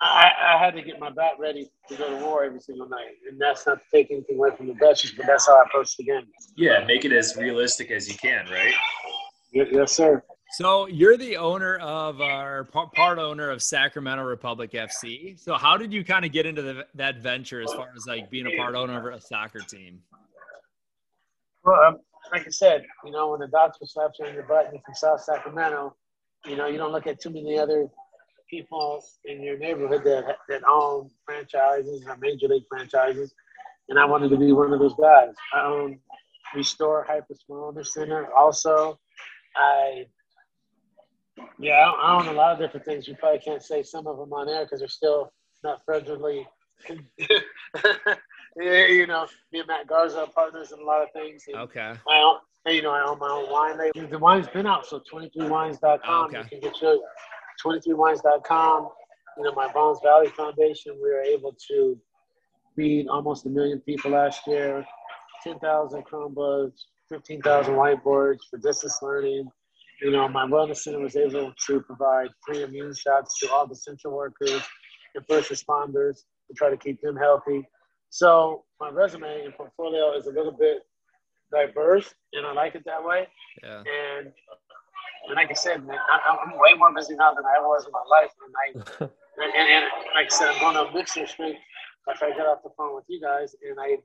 I, 0.00 0.30
I 0.54 0.58
had 0.62 0.74
to 0.74 0.82
get 0.82 1.00
my 1.00 1.10
bat 1.10 1.32
ready 1.38 1.70
to 1.88 1.96
go 1.96 2.10
to 2.10 2.24
war 2.24 2.44
every 2.44 2.60
single 2.60 2.88
night, 2.88 3.14
and 3.28 3.40
that's 3.40 3.66
not 3.66 3.78
to 3.78 3.84
take 3.90 4.10
anything 4.10 4.36
away 4.36 4.50
from 4.54 4.66
the 4.66 4.74
Dutchess, 4.74 5.12
but 5.12 5.26
that's 5.26 5.46
how 5.46 5.56
I 5.56 5.62
approach 5.62 5.96
the 5.96 6.04
game. 6.04 6.26
Yeah, 6.54 6.84
make 6.84 7.04
it 7.04 7.12
as 7.12 7.34
realistic 7.36 7.90
as 7.90 8.06
you 8.08 8.14
can, 8.16 8.46
right? 8.50 8.74
yes, 9.52 9.96
sir. 9.96 10.22
So 10.52 10.86
you're 10.86 11.16
the 11.16 11.38
owner 11.38 11.76
of 11.78 12.20
our 12.20 12.64
part 12.64 13.18
owner 13.18 13.50
of 13.50 13.62
Sacramento 13.62 14.22
Republic 14.22 14.72
FC. 14.72 15.38
So 15.40 15.54
how 15.54 15.76
did 15.76 15.92
you 15.92 16.04
kind 16.04 16.24
of 16.24 16.32
get 16.32 16.46
into 16.46 16.62
the, 16.62 16.86
that 16.94 17.18
venture 17.18 17.60
as 17.60 17.72
far 17.72 17.88
as 17.96 18.06
like 18.06 18.30
being 18.30 18.46
a 18.46 18.56
part 18.56 18.74
owner 18.74 19.10
of 19.10 19.14
a 19.14 19.20
soccer 19.20 19.60
team? 19.60 20.00
Well, 21.64 21.80
um, 21.82 21.98
like 22.32 22.46
I 22.46 22.50
said, 22.50 22.84
you 23.04 23.10
know, 23.10 23.30
when 23.30 23.40
the 23.40 23.48
doctor 23.48 23.84
slaps 23.86 24.18
you 24.20 24.26
on 24.26 24.34
your 24.34 24.44
butt 24.44 24.66
and 24.66 24.74
you're 24.74 24.82
from 24.82 24.94
South 24.94 25.20
Sacramento, 25.20 25.96
you 26.46 26.56
know, 26.56 26.66
you 26.66 26.78
don't 26.78 26.92
look 26.92 27.08
at 27.08 27.20
too 27.20 27.30
many 27.30 27.58
other 27.58 27.88
people 28.48 29.02
in 29.24 29.42
your 29.42 29.58
neighborhood 29.58 30.02
that 30.04 30.36
that 30.48 30.62
own 30.68 31.10
franchises 31.24 32.04
or 32.06 32.16
major 32.16 32.48
league 32.48 32.64
franchises, 32.68 33.34
and 33.88 33.98
I 33.98 34.04
wanted 34.04 34.30
to 34.30 34.36
be 34.36 34.52
one 34.52 34.72
of 34.72 34.78
those 34.80 34.94
guys. 34.94 35.34
I 35.54 35.62
own 35.64 35.98
Restore 36.54 37.04
Hyper 37.08 37.34
Wellness 37.50 37.88
Center. 37.88 38.32
Also, 38.34 38.98
I 39.56 40.06
yeah, 41.58 41.90
I 41.90 42.18
own 42.18 42.28
a 42.28 42.32
lot 42.32 42.52
of 42.52 42.58
different 42.58 42.86
things. 42.86 43.06
You 43.06 43.14
probably 43.16 43.40
can't 43.40 43.62
say 43.62 43.82
some 43.82 44.06
of 44.06 44.16
them 44.18 44.32
on 44.32 44.48
air 44.48 44.64
because 44.64 44.80
they're 44.80 44.88
still 44.88 45.32
not 45.62 45.80
federally. 45.88 46.46
yeah, 47.18 48.86
you 48.86 49.06
know, 49.06 49.26
me 49.52 49.60
and 49.60 49.68
Matt 49.68 49.86
Garza 49.86 50.20
are 50.20 50.26
partners 50.28 50.72
in 50.72 50.78
a 50.80 50.84
lot 50.84 51.02
of 51.02 51.08
things. 51.12 51.44
And 51.48 51.56
Okay. 51.56 51.92
I 52.08 52.18
own, 52.20 52.38
you 52.74 52.82
know, 52.82 52.90
I 52.90 53.06
own 53.06 53.18
my 53.18 53.28
own 53.28 53.50
wine 53.50 53.78
label. 53.78 54.08
The 54.08 54.18
wine's 54.18 54.48
been 54.48 54.66
out, 54.66 54.86
so 54.86 55.00
23wines.com. 55.12 56.26
Okay. 56.26 56.38
You 56.38 56.44
can 56.44 56.60
get 56.60 56.80
your 56.80 56.98
23wines.com. 57.66 58.88
You 59.36 59.44
know, 59.44 59.52
my 59.52 59.70
Vaughn's 59.72 59.98
Valley 60.02 60.28
Foundation, 60.28 60.94
we 61.02 61.10
were 61.10 61.20
able 61.20 61.54
to 61.68 61.98
feed 62.74 63.08
almost 63.08 63.46
a 63.46 63.48
million 63.48 63.80
people 63.80 64.12
last 64.12 64.46
year, 64.46 64.84
10,000 65.42 66.04
Chromebooks, 66.04 66.78
15,000 67.08 67.74
whiteboards 67.74 68.38
for 68.50 68.58
distance 68.58 68.98
learning. 69.02 69.48
You 70.02 70.10
know, 70.10 70.28
my 70.28 70.46
wellness 70.46 70.78
center 70.78 71.00
was 71.00 71.16
able 71.16 71.52
to 71.66 71.80
provide 71.80 72.28
free 72.46 72.62
immune 72.62 72.94
shots 72.94 73.38
to 73.40 73.50
all 73.50 73.66
the 73.66 73.72
essential 73.72 74.12
workers 74.12 74.62
and 75.14 75.24
first 75.28 75.50
responders 75.50 76.16
to 76.48 76.54
try 76.54 76.70
to 76.70 76.76
keep 76.76 77.00
them 77.00 77.16
healthy. 77.16 77.66
So 78.10 78.64
my 78.80 78.90
resume 78.90 79.44
and 79.44 79.54
portfolio 79.54 80.16
is 80.16 80.26
a 80.26 80.30
little 80.30 80.52
bit 80.52 80.78
diverse, 81.52 82.12
and 82.32 82.46
I 82.46 82.52
like 82.52 82.74
it 82.74 82.82
that 82.86 83.04
way. 83.04 83.26
Yeah. 83.62 83.82
And, 84.18 84.32
and 85.26 85.36
like 85.36 85.50
I 85.50 85.54
said, 85.54 85.86
man, 85.86 85.98
I, 86.10 86.36
I'm 86.44 86.52
way 86.58 86.74
more 86.78 86.92
busy 86.94 87.14
now 87.16 87.34
than 87.34 87.44
I 87.44 87.58
ever 87.58 87.68
was 87.68 87.86
in 87.86 87.92
my 87.92 88.04
life. 88.10 88.30
And 88.44 88.54
I, 88.56 89.04
and, 89.42 89.54
and, 89.54 89.68
and 89.68 89.84
like 90.14 90.26
I 90.26 90.28
said, 90.28 90.48
I'm 90.48 90.60
going 90.60 90.86
to 90.86 90.94
Mixer 90.94 91.26
Street 91.26 91.56
after 92.08 92.26
I 92.26 92.30
get 92.30 92.46
off 92.46 92.62
the 92.62 92.70
phone 92.76 92.94
with 92.94 93.04
you 93.08 93.20
guys, 93.20 93.54
and 93.68 93.78
I, 93.80 93.96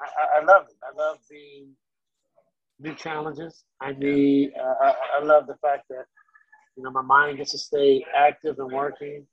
I, 0.00 0.40
I 0.40 0.44
love 0.44 0.66
it. 0.68 0.76
I 0.82 0.96
love 0.96 1.18
the 1.30 1.68
new 2.80 2.94
challenges. 2.94 3.64
I 3.80 3.92
need. 3.92 4.52
Uh, 4.58 4.74
I, 4.80 4.94
I 5.20 5.24
love 5.24 5.46
the 5.46 5.56
fact 5.56 5.84
that 5.90 6.04
you 6.76 6.82
know 6.82 6.90
my 6.90 7.02
mind 7.02 7.38
gets 7.38 7.52
to 7.52 7.58
stay 7.58 8.04
active 8.14 8.58
and 8.58 8.72
working, 8.72 9.26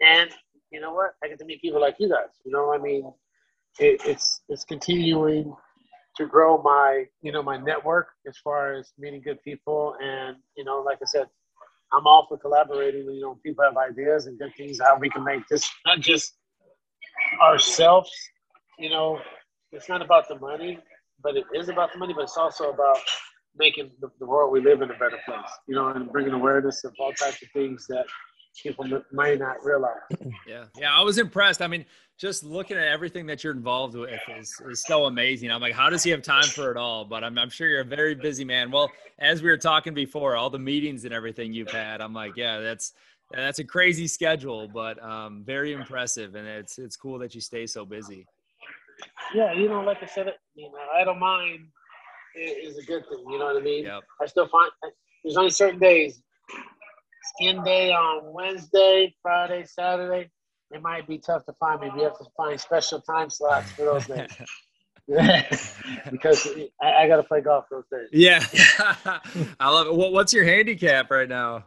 and 0.00 0.30
you 0.70 0.80
know 0.80 0.92
what? 0.92 1.14
I 1.22 1.28
get 1.28 1.38
to 1.40 1.44
meet 1.44 1.60
people 1.60 1.80
like 1.80 1.96
you 1.98 2.08
guys. 2.08 2.30
You 2.44 2.52
know, 2.52 2.72
I 2.72 2.78
mean, 2.78 3.12
it, 3.78 4.00
it's 4.04 4.42
it's 4.48 4.64
continuing 4.64 5.54
to 6.16 6.26
grow 6.26 6.60
my 6.62 7.04
you 7.22 7.32
know 7.32 7.42
my 7.42 7.56
network 7.56 8.08
as 8.26 8.36
far 8.38 8.74
as 8.74 8.92
meeting 8.98 9.22
good 9.22 9.42
people, 9.42 9.94
and 10.02 10.36
you 10.56 10.64
know, 10.64 10.80
like 10.80 10.98
I 11.02 11.06
said, 11.06 11.26
I'm 11.92 12.06
all 12.06 12.26
for 12.28 12.38
collaborating. 12.38 13.04
You 13.10 13.20
know, 13.20 13.38
people 13.44 13.64
have 13.64 13.76
ideas 13.76 14.26
and 14.26 14.38
good 14.38 14.54
things 14.56 14.80
how 14.80 14.98
we 14.98 15.10
can 15.10 15.24
make 15.24 15.46
this 15.48 15.68
not 15.86 16.00
just 16.00 16.34
ourselves. 17.40 18.10
You 18.78 18.90
know, 18.90 19.20
it's 19.72 19.88
not 19.88 20.02
about 20.02 20.28
the 20.28 20.38
money, 20.38 20.78
but 21.22 21.36
it 21.36 21.44
is 21.54 21.68
about 21.68 21.92
the 21.92 21.98
money, 21.98 22.12
but 22.14 22.22
it's 22.24 22.36
also 22.36 22.70
about 22.70 22.98
making 23.56 23.90
the, 24.00 24.08
the 24.18 24.26
world 24.26 24.50
we 24.52 24.60
live 24.60 24.80
in 24.82 24.90
a 24.90 24.94
better 24.94 25.18
place. 25.26 25.50
You 25.68 25.74
know, 25.74 25.88
and 25.88 26.10
bringing 26.10 26.32
awareness 26.32 26.84
of 26.84 26.94
all 26.98 27.12
types 27.12 27.42
of 27.42 27.48
things 27.52 27.86
that 27.88 28.06
people 28.60 28.84
may 29.12 29.36
not 29.36 29.64
realize. 29.64 30.00
Yeah. 30.46 30.64
Yeah. 30.78 30.94
I 30.94 31.02
was 31.02 31.18
impressed. 31.18 31.62
I 31.62 31.66
mean, 31.66 31.84
just 32.18 32.44
looking 32.44 32.76
at 32.76 32.86
everything 32.86 33.26
that 33.26 33.42
you're 33.42 33.52
involved 33.54 33.94
with 33.96 34.10
is, 34.38 34.54
is 34.68 34.82
so 34.86 35.06
amazing. 35.06 35.50
I'm 35.50 35.60
like, 35.60 35.72
how 35.74 35.88
does 35.88 36.02
he 36.02 36.10
have 36.10 36.22
time 36.22 36.44
for 36.44 36.70
it 36.70 36.76
all? 36.76 37.04
But 37.04 37.24
I'm, 37.24 37.38
I'm 37.38 37.48
sure 37.50 37.68
you're 37.68 37.80
a 37.80 37.84
very 37.84 38.14
busy 38.14 38.44
man. 38.44 38.70
Well, 38.70 38.90
as 39.18 39.42
we 39.42 39.48
were 39.48 39.56
talking 39.56 39.94
before, 39.94 40.36
all 40.36 40.50
the 40.50 40.58
meetings 40.58 41.04
and 41.04 41.14
everything 41.14 41.52
you've 41.52 41.70
had, 41.70 42.00
I'm 42.00 42.12
like, 42.12 42.36
yeah, 42.36 42.60
that's, 42.60 42.92
that's 43.32 43.60
a 43.60 43.64
crazy 43.64 44.06
schedule, 44.06 44.68
but 44.68 45.02
um, 45.02 45.42
very 45.44 45.72
impressive. 45.72 46.34
And 46.34 46.46
it's, 46.46 46.78
it's 46.78 46.96
cool 46.96 47.18
that 47.20 47.34
you 47.34 47.40
stay 47.40 47.66
so 47.66 47.84
busy. 47.84 48.26
Yeah, 49.34 49.52
you 49.52 49.68
know, 49.68 49.80
like 49.80 50.02
I 50.02 50.06
said, 50.06 50.26
you 50.54 50.70
know, 50.70 50.78
I 50.94 51.04
don't 51.04 51.18
mind 51.18 51.60
i- 52.36 52.40
is 52.62 52.78
a 52.78 52.82
good 52.82 53.04
thing. 53.08 53.24
You 53.30 53.38
know 53.38 53.46
what 53.46 53.56
I 53.56 53.60
mean? 53.60 53.84
Yep. 53.84 54.02
I 54.20 54.26
still 54.26 54.48
find 54.48 54.70
there's 55.24 55.36
only 55.36 55.50
certain 55.50 55.78
days. 55.80 56.20
Skin 57.34 57.62
day 57.64 57.92
on 57.92 58.32
Wednesday, 58.32 59.14
Friday, 59.22 59.64
Saturday. 59.64 60.30
It 60.70 60.82
might 60.82 61.06
be 61.06 61.18
tough 61.18 61.44
to 61.46 61.52
find 61.54 61.80
me. 61.80 61.90
We 61.94 62.02
have 62.02 62.16
to 62.18 62.24
find 62.36 62.58
special 62.58 63.00
time 63.00 63.30
slots 63.30 63.70
for 63.72 63.82
those 63.82 64.06
days. 64.06 64.28
because 66.10 66.48
I, 66.80 66.92
I 66.92 67.08
got 67.08 67.16
to 67.16 67.24
play 67.24 67.40
golf 67.40 67.66
those 67.70 67.84
days. 67.90 68.08
yeah. 68.12 68.44
I 69.60 69.68
love 69.68 69.88
it. 69.88 69.94
What, 69.94 70.12
what's 70.12 70.32
your 70.32 70.44
handicap 70.44 71.10
right 71.10 71.28
now? 71.28 71.64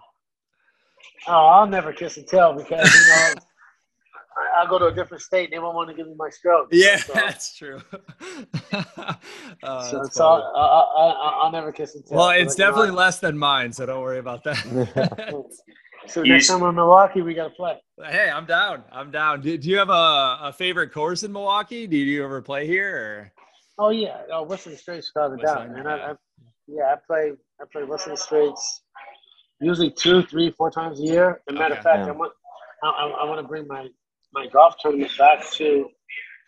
Oh, 1.28 1.34
I'll 1.34 1.68
never 1.68 1.92
kiss 1.92 2.18
and 2.18 2.28
tell 2.28 2.54
because 2.54 2.94
you 2.94 3.16
know 3.16 3.34
I'll 4.58 4.68
go 4.68 4.78
to 4.80 4.88
a 4.88 4.92
different 4.94 5.24
state. 5.24 5.46
and 5.46 5.54
They 5.54 5.60
won't 5.60 5.76
want 5.76 5.90
to 5.90 5.96
give 5.96 6.08
me 6.08 6.14
my 6.18 6.30
stroke. 6.30 6.68
Yeah, 6.72 6.98
so, 6.98 7.14
that's 7.16 7.56
true. 7.56 7.82
Uh, 7.94 9.14
so, 9.90 10.00
that's 10.00 10.14
so 10.16 10.24
funny. 10.24 10.44
I, 10.56 10.60
I, 10.60 11.06
I, 11.08 11.40
I'll 11.44 11.52
never 11.52 11.72
kiss 11.72 11.96
and 11.96 12.06
tell. 12.06 12.18
well, 12.18 12.30
it's 12.32 12.58
you 12.58 12.64
know, 12.64 12.72
definitely 12.72 12.92
less 12.92 13.20
than 13.20 13.38
mine, 13.38 13.72
so 13.72 13.86
don't 13.86 14.02
worry 14.02 14.20
about 14.20 14.44
that. 14.44 15.36
So 16.08 16.22
You 16.22 16.34
next 16.34 16.48
time 16.50 16.60
we're 16.60 16.70
in 16.70 16.76
Milwaukee, 16.76 17.24
we 17.24 17.34
got 17.34 17.46
to 17.46 17.50
play. 17.50 17.82
hey, 18.08 18.30
I'm 18.30 18.46
down. 18.46 18.84
I'm 18.92 19.10
down. 19.10 19.42
Do, 19.42 19.58
do 19.58 19.68
you 19.68 19.80
have 19.80 19.90
a, 19.90 20.38
a 20.44 20.54
favorite 20.56 20.92
course 20.94 21.24
in 21.24 21.32
Milwaukee? 21.32 21.88
Do 21.88 21.98
you 21.98 22.24
ever 22.24 22.44
play 22.44 22.68
here? 22.68 22.96
Or? 23.80 23.86
Oh 23.86 23.90
yeah, 23.90 24.22
oh 24.32 24.44
Whistling 24.44 24.76
Straits 24.78 25.12
without 25.16 25.34
a 25.34 25.38
doubt, 25.44 25.72
man. 25.72 25.88
I, 25.88 25.98
yeah. 25.98 26.06
I, 26.12 26.14
yeah, 26.68 26.84
I 26.94 26.96
play 27.08 27.32
I 27.60 27.64
play 27.74 27.84
Whistling 27.86 28.18
Straits 28.18 28.84
usually 29.60 29.90
two, 29.90 30.22
three, 30.24 30.52
four 30.52 30.70
times 30.70 31.00
a 31.00 31.04
year. 31.04 31.42
As 31.50 31.56
a 31.56 31.58
matter 31.58 31.74
Okay. 31.74 31.80
of 31.80 31.84
fact, 31.84 32.00
Yeah. 32.06 32.10
I 32.10 32.12
want 32.12 32.34
I, 32.84 32.88
I, 32.88 33.08
I 33.08 33.26
want 33.26 33.42
to 33.42 33.48
bring 33.48 33.66
my 33.68 33.88
my 34.36 34.48
golf 34.48 34.76
tournament 34.80 35.12
back 35.18 35.50
to. 35.54 35.90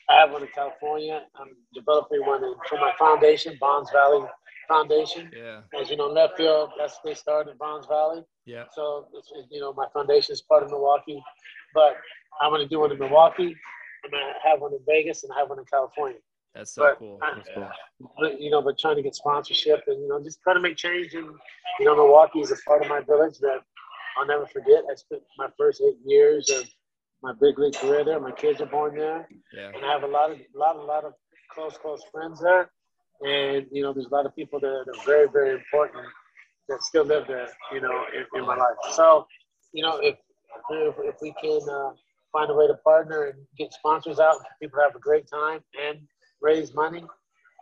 I 0.09 0.19
have 0.19 0.31
one 0.31 0.41
in 0.43 0.49
California. 0.53 1.23
I'm 1.35 1.49
developing 1.73 2.21
one 2.25 2.43
in, 2.43 2.53
for 2.69 2.77
my 2.77 2.91
foundation, 2.99 3.57
Vaughn's 3.59 3.89
Valley 3.91 4.25
Foundation. 4.67 5.31
Yeah. 5.35 5.61
As 5.79 5.89
you 5.89 5.97
know, 5.97 6.07
left 6.07 6.37
field, 6.37 6.71
that's 6.77 6.99
they 7.03 7.13
started 7.13 7.51
in 7.51 7.57
Vaughn's 7.57 7.87
Valley. 7.87 8.23
Yeah. 8.45 8.65
So, 8.73 9.07
you 9.49 9.59
know, 9.59 9.73
my 9.73 9.87
foundation 9.93 10.33
is 10.33 10.41
part 10.41 10.63
of 10.63 10.69
Milwaukee, 10.69 11.21
but 11.73 11.95
I'm 12.41 12.51
going 12.51 12.61
to 12.61 12.67
do 12.69 12.79
one 12.79 12.91
in 12.91 12.99
Milwaukee. 12.99 13.55
I'm 14.05 14.11
going 14.11 14.23
to 14.23 14.49
have 14.49 14.61
one 14.61 14.71
in 14.73 14.79
Vegas 14.87 15.23
and 15.23 15.31
I 15.33 15.39
have 15.39 15.49
one 15.49 15.59
in 15.59 15.65
California. 15.65 16.19
That's 16.55 16.73
so 16.73 16.83
But 16.83 16.99
cool. 16.99 17.19
That's 17.21 17.49
cool. 17.53 18.37
you 18.39 18.49
know, 18.49 18.61
but 18.61 18.79
trying 18.79 18.95
to 18.95 19.01
get 19.01 19.13
sponsorship 19.15 19.83
and, 19.87 20.01
you 20.01 20.07
know, 20.07 20.23
just 20.23 20.39
trying 20.41 20.55
to 20.55 20.61
make 20.61 20.77
change. 20.77 21.13
And, 21.15 21.27
you 21.79 21.85
know, 21.85 21.95
Milwaukee 21.95 22.39
is 22.39 22.51
a 22.51 22.55
part 22.65 22.81
of 22.81 22.87
my 22.89 23.01
village 23.01 23.39
that 23.39 23.59
I'll 24.17 24.25
never 24.25 24.45
forget. 24.47 24.83
I 24.89 24.95
spent 24.95 25.21
my 25.37 25.47
first 25.57 25.81
eight 25.85 25.97
years 26.05 26.49
of 26.49 26.65
my 27.23 27.33
big 27.41 27.57
league 27.57 27.73
career 27.75 28.03
there. 28.03 28.19
My 28.19 28.31
kids 28.31 28.61
are 28.61 28.67
born 28.67 28.95
there. 28.95 29.27
Yeah. 29.53 29.71
And 29.75 29.85
I 29.85 29.91
have 29.91 30.03
a 30.03 30.07
lot 30.07 30.31
of, 30.31 30.37
lot, 30.53 30.75
a 30.75 30.81
lot 30.81 31.03
of 31.05 31.13
close, 31.51 31.77
close 31.77 32.01
friends 32.11 32.41
there. 32.41 32.69
And, 33.21 33.65
you 33.71 33.81
know, 33.81 33.93
there's 33.93 34.05
a 34.05 34.13
lot 34.13 34.25
of 34.25 34.35
people 34.35 34.59
that 34.59 34.67
are 34.67 35.05
very, 35.05 35.27
very 35.31 35.55
important 35.55 36.05
that 36.69 36.83
still 36.83 37.05
live 37.05 37.25
there, 37.27 37.47
you 37.73 37.81
know, 37.81 38.03
in, 38.15 38.39
in 38.39 38.45
my 38.45 38.55
life. 38.55 38.75
So, 38.93 39.25
you 39.73 39.81
know, 39.81 39.97
if, 39.97 40.15
if, 40.69 40.95
if 40.99 41.15
we 41.21 41.33
can 41.41 41.61
uh, 41.69 41.91
find 42.31 42.51
a 42.51 42.53
way 42.53 42.67
to 42.67 42.75
partner 42.75 43.27
and 43.27 43.39
get 43.57 43.73
sponsors 43.73 44.19
out, 44.19 44.35
people 44.61 44.79
have 44.79 44.95
a 44.95 44.99
great 44.99 45.27
time 45.27 45.61
and 45.81 45.99
raise 46.41 46.73
money, 46.75 47.03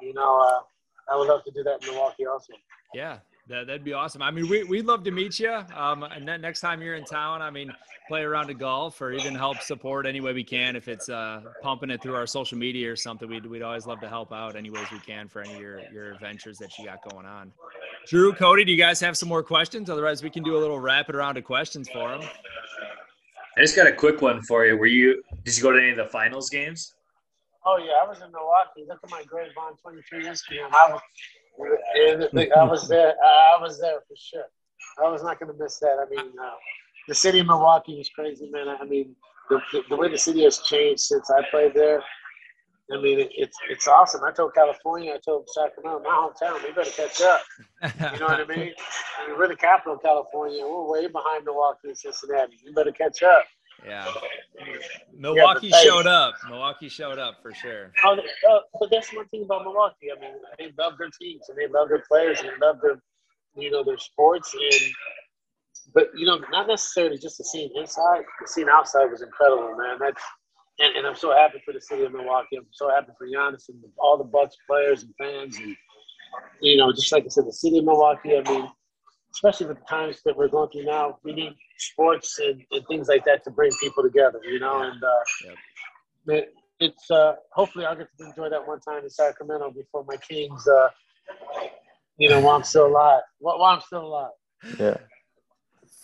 you 0.01 0.13
know, 0.13 0.41
uh, 0.41 1.13
I 1.13 1.17
would 1.17 1.27
love 1.27 1.43
to 1.45 1.51
do 1.51 1.63
that 1.63 1.83
in 1.83 1.93
Milwaukee 1.93 2.25
also. 2.25 2.53
Yeah. 2.93 3.19
That, 3.47 3.67
that'd 3.67 3.83
be 3.83 3.93
awesome. 3.93 4.23
I 4.23 4.31
mean, 4.31 4.49
we, 4.49 4.63
we'd 4.63 4.85
love 4.85 5.03
to 5.03 5.11
meet 5.11 5.39
you. 5.39 5.51
Um, 5.75 6.01
and 6.03 6.27
then 6.27 6.41
next 6.41 6.61
time 6.61 6.81
you're 6.81 6.95
in 6.95 7.05
town, 7.05 7.43
I 7.43 7.51
mean, 7.51 7.71
play 8.07 8.21
around 8.21 8.49
of 8.49 8.57
golf 8.57 8.99
or 9.01 9.11
even 9.11 9.35
help 9.35 9.61
support 9.61 10.07
any 10.07 10.19
way 10.19 10.33
we 10.33 10.43
can. 10.43 10.75
If 10.75 10.87
it's 10.87 11.09
uh, 11.09 11.41
pumping 11.61 11.91
it 11.91 12.01
through 12.01 12.15
our 12.15 12.25
social 12.25 12.57
media 12.57 12.91
or 12.91 12.95
something, 12.95 13.29
we'd, 13.29 13.45
we'd 13.45 13.61
always 13.61 13.85
love 13.85 13.99
to 14.01 14.09
help 14.09 14.33
out 14.33 14.55
any 14.55 14.71
ways 14.71 14.87
we 14.91 14.99
can 14.99 15.27
for 15.27 15.41
any 15.41 15.53
of 15.53 15.61
your, 15.61 15.79
your 15.93 16.17
ventures 16.19 16.57
that 16.57 16.75
you 16.79 16.85
got 16.85 17.07
going 17.11 17.27
on. 17.27 17.51
Drew, 18.07 18.33
Cody, 18.33 18.65
do 18.65 18.71
you 18.71 18.77
guys 18.77 18.99
have 18.99 19.15
some 19.15 19.29
more 19.29 19.43
questions? 19.43 19.91
Otherwise, 19.91 20.23
we 20.23 20.31
can 20.31 20.41
do 20.41 20.57
a 20.57 20.59
little 20.59 20.79
rapid 20.79 21.13
round 21.13 21.37
of 21.37 21.43
questions 21.43 21.87
for 21.89 22.09
them. 22.09 22.27
I 23.57 23.61
just 23.61 23.75
got 23.75 23.87
a 23.87 23.93
quick 23.93 24.21
one 24.21 24.41
for 24.41 24.65
you. 24.65 24.75
Were 24.77 24.85
you 24.85 25.23
did 25.43 25.55
you 25.55 25.63
go 25.63 25.71
to 25.71 25.79
any 25.79 25.91
of 25.91 25.97
the 25.97 26.07
finals 26.07 26.49
games? 26.49 26.93
Oh 27.65 27.77
yeah, 27.77 27.93
I 28.03 28.07
was 28.07 28.21
in 28.21 28.31
Milwaukee. 28.31 28.85
Look 28.87 28.99
at 29.03 29.09
my 29.09 29.23
grade 29.23 29.51
on 29.57 29.77
23 29.77 30.25
Instagram. 30.25 30.73
I 30.73 30.91
was, 30.91 31.01
and 31.59 32.51
I 32.55 32.63
was 32.63 32.87
there. 32.87 33.13
I 33.23 33.57
was 33.61 33.79
there 33.79 33.99
for 34.07 34.15
sure. 34.15 34.45
I 35.03 35.09
was 35.09 35.23
not 35.23 35.39
going 35.39 35.51
to 35.51 35.63
miss 35.63 35.79
that. 35.79 35.97
I 35.99 36.09
mean, 36.09 36.31
uh, 36.41 36.51
the 37.07 37.15
city 37.15 37.39
of 37.39 37.47
Milwaukee 37.47 37.97
was 37.97 38.09
crazy, 38.09 38.49
man. 38.49 38.67
I 38.69 38.83
mean, 38.85 39.15
the, 39.49 39.59
the, 39.71 39.83
the 39.89 39.95
way 39.95 40.09
the 40.09 40.17
city 40.17 40.43
has 40.43 40.59
changed 40.59 41.01
since 41.01 41.29
I 41.29 41.41
played 41.51 41.73
there. 41.73 42.01
I 42.91 43.01
mean, 43.01 43.19
it, 43.19 43.29
it's 43.35 43.57
it's 43.67 43.87
awesome. 43.87 44.23
I 44.23 44.31
told 44.31 44.53
California, 44.53 45.11
I 45.11 45.17
told 45.17 45.49
Sacramento, 45.49 46.03
my 46.03 46.09
hometown, 46.09 46.63
we 46.63 46.71
better 46.71 46.91
catch 46.91 47.19
up. 47.21 47.41
You 47.81 48.19
know 48.19 48.27
what 48.27 48.41
I 48.41 48.45
mean? 48.45 48.73
I 49.19 49.27
mean 49.27 49.37
we're 49.37 49.47
the 49.47 49.55
capital 49.55 49.95
of 49.95 50.03
California. 50.03 50.61
We're 50.61 50.91
way 50.91 51.07
behind 51.07 51.45
Milwaukee 51.45 51.87
and 51.87 51.97
Cincinnati. 51.97 52.57
You 52.63 52.73
better 52.73 52.91
catch 52.91 53.23
up. 53.23 53.43
Yeah. 53.85 54.11
Milwaukee 55.13 55.69
hey- 55.69 55.83
showed 55.83 56.07
up. 56.07 56.35
Milwaukee 56.49 56.89
showed 56.89 57.17
up 57.17 57.41
for 57.41 57.53
sure. 57.53 57.91
Oh, 58.03 58.13
uh, 58.13 58.59
but 58.79 58.89
that's 58.91 59.13
one 59.13 59.27
thing 59.29 59.43
about 59.43 59.63
Milwaukee. 59.63 60.07
I 60.15 60.19
mean, 60.19 60.31
they 60.57 60.71
love 60.77 60.97
their 60.97 61.09
teams 61.09 61.49
and 61.49 61.57
they 61.57 61.67
love 61.67 61.89
their 61.89 62.03
players 62.07 62.39
and 62.39 62.49
they 62.49 62.65
love 62.65 62.79
their, 62.81 62.99
you 63.55 63.71
know, 63.71 63.83
their 63.83 63.97
sports. 63.97 64.53
And 64.53 64.93
but 65.93 66.09
you 66.15 66.25
know, 66.25 66.39
not 66.51 66.67
necessarily 66.67 67.17
just 67.17 67.37
the 67.37 67.43
scene 67.43 67.69
inside. 67.75 68.23
The 68.41 68.47
scene 68.47 68.69
outside 68.69 69.05
was 69.05 69.21
incredible, 69.21 69.75
man. 69.77 69.97
That's 69.99 70.21
and, 70.79 70.95
and 70.95 71.07
I'm 71.07 71.15
so 71.15 71.31
happy 71.31 71.61
for 71.63 71.73
the 71.73 71.81
city 71.81 72.03
of 72.03 72.11
Milwaukee. 72.11 72.57
I'm 72.57 72.65
so 72.71 72.89
happy 72.89 73.11
for 73.17 73.27
Giannis 73.27 73.69
and 73.69 73.81
all 73.97 74.17
the 74.17 74.23
Bucks 74.23 74.55
players 74.67 75.03
and 75.03 75.13
fans, 75.17 75.57
and 75.57 75.75
you 76.61 76.77
know, 76.77 76.91
just 76.91 77.11
like 77.11 77.23
I 77.25 77.29
said, 77.29 77.45
the 77.45 77.53
city 77.53 77.77
of 77.77 77.85
Milwaukee. 77.85 78.37
I 78.37 78.41
mean, 78.41 78.69
especially 79.35 79.67
with 79.67 79.79
the 79.79 79.85
times 79.85 80.21
that 80.25 80.35
we're 80.35 80.47
going 80.47 80.69
through 80.71 80.85
now, 80.85 81.17
we 81.23 81.33
need 81.33 81.53
sports 81.77 82.39
and, 82.39 82.61
and 82.71 82.87
things 82.87 83.07
like 83.07 83.23
that 83.25 83.43
to 83.43 83.51
bring 83.51 83.71
people 83.81 84.03
together. 84.03 84.39
You 84.43 84.59
know, 84.59 84.81
and 84.81 85.03
uh, 85.03 86.33
it, 86.33 86.53
it's 86.79 87.11
uh, 87.11 87.33
hopefully 87.51 87.85
I'll 87.85 87.95
get 87.95 88.07
to 88.17 88.25
enjoy 88.25 88.49
that 88.49 88.67
one 88.67 88.79
time 88.79 89.03
in 89.03 89.09
Sacramento 89.09 89.71
before 89.71 90.05
my 90.07 90.17
Kings. 90.17 90.67
Uh, 90.67 90.89
you 92.17 92.29
know, 92.29 92.39
while 92.39 92.55
I'm 92.55 92.63
still 92.63 92.87
alive. 92.87 93.21
While 93.39 93.61
I'm 93.63 93.81
still 93.81 94.05
alive. 94.05 94.31
Yeah. 94.79 94.97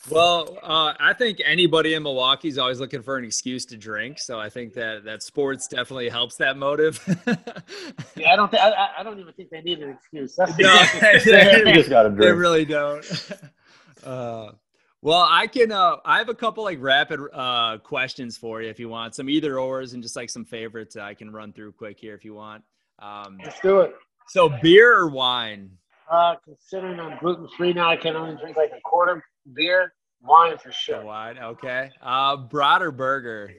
Well, 0.10 0.58
uh, 0.64 0.94
I 1.00 1.14
think 1.14 1.40
anybody 1.46 1.94
in 1.94 2.02
Milwaukee 2.04 2.48
is 2.48 2.58
always 2.58 2.80
looking 2.80 3.04
for 3.04 3.18
an 3.18 3.24
excuse 3.24 3.66
to 3.68 3.78
drink, 3.78 4.18
so 4.20 4.40
I 4.40 4.50
think 4.50 4.74
that 4.74 5.04
that 5.06 5.22
sports 5.22 5.68
definitely 5.68 6.10
helps 6.10 6.38
that 6.38 6.58
motive. 6.58 7.00
Yeah, 8.16 8.34
I 8.34 8.36
don't 8.36 8.50
think 8.52 8.62
I, 8.64 8.70
I- 8.72 8.90
I 9.00 9.04
don't 9.04 9.20
even 9.20 9.32
think 9.34 9.50
they 9.52 9.62
need 9.62 9.80
an 9.80 9.92
excuse. 9.92 10.36
That's 10.36 10.58
No, 10.58 10.74
You 10.74 11.74
just 11.76 11.90
got 11.90 12.04
to 12.04 12.10
drink. 12.10 12.22
they 12.22 12.32
really 12.32 12.66
don't. 12.66 13.06
Uh, 14.04 14.54
well, 15.04 15.28
I 15.30 15.46
can. 15.46 15.72
Uh, 15.72 15.98
I 16.04 16.18
have 16.18 16.28
a 16.30 16.34
couple 16.34 16.64
like 16.64 16.80
rapid 16.82 17.20
uh, 17.32 17.78
questions 17.84 18.36
for 18.36 18.64
you 18.64 18.70
if 18.70 18.80
you 18.80 18.90
want 18.90 19.14
some 19.14 19.30
either 19.30 19.60
ors 19.60 19.94
and 19.94 20.02
just 20.02 20.16
like 20.16 20.32
some 20.32 20.44
favorites 20.44 20.96
I 20.96 21.14
can 21.14 21.30
run 21.32 21.54
through 21.54 21.74
quick 21.74 22.00
here 22.00 22.16
if 22.16 22.26
you 22.26 22.34
want. 22.34 22.64
Um, 22.98 23.38
Let's 23.44 23.60
do 23.60 23.82
it. 23.82 23.94
so 24.28 24.50
beer 24.64 24.92
or 24.98 25.10
wine? 25.10 25.70
Uh, 26.10 26.34
considering 26.44 27.00
I'm 27.00 27.20
gluten 27.20 27.48
free 27.56 27.74
now, 27.74 27.92
I 27.92 27.96
can 27.96 28.16
only 28.16 28.36
drink 28.42 28.58
like 28.58 28.72
a 28.76 28.82
quarter 28.82 29.24
beer, 29.54 29.94
wine 30.22 30.58
for 30.58 30.72
sure. 30.72 31.04
wine, 31.04 31.38
okay. 31.38 31.90
Uh, 32.02 32.38
brat 32.38 32.82
or 32.82 32.92
burger? 32.92 33.52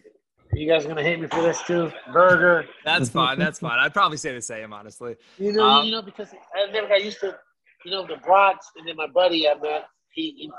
You 0.54 0.68
guys 0.68 0.84
gonna 0.84 1.02
hate 1.02 1.18
me 1.20 1.28
for 1.28 1.40
this 1.40 1.62
too? 1.62 1.90
Burger. 2.12 2.66
That's 2.84 3.08
fine. 3.08 3.38
That's 3.38 3.58
fine. 3.58 3.78
I'd 3.78 3.94
probably 3.94 4.18
say 4.18 4.34
the 4.34 4.42
same, 4.42 4.72
honestly. 4.72 5.16
You 5.38 5.52
know, 5.52 5.64
Um, 5.64 5.86
you 5.86 5.92
know, 5.92 6.02
because 6.02 6.28
I 6.54 6.70
never 6.70 6.88
got 6.88 7.02
used 7.02 7.20
to, 7.20 7.34
you 7.86 7.90
know, 7.90 8.06
the 8.06 8.16
brats, 8.16 8.70
and 8.76 8.86
then 8.86 8.96
my 8.96 9.06
buddy 9.06 9.48
I 9.48 9.54
met, 9.54 9.86
he 10.12 10.50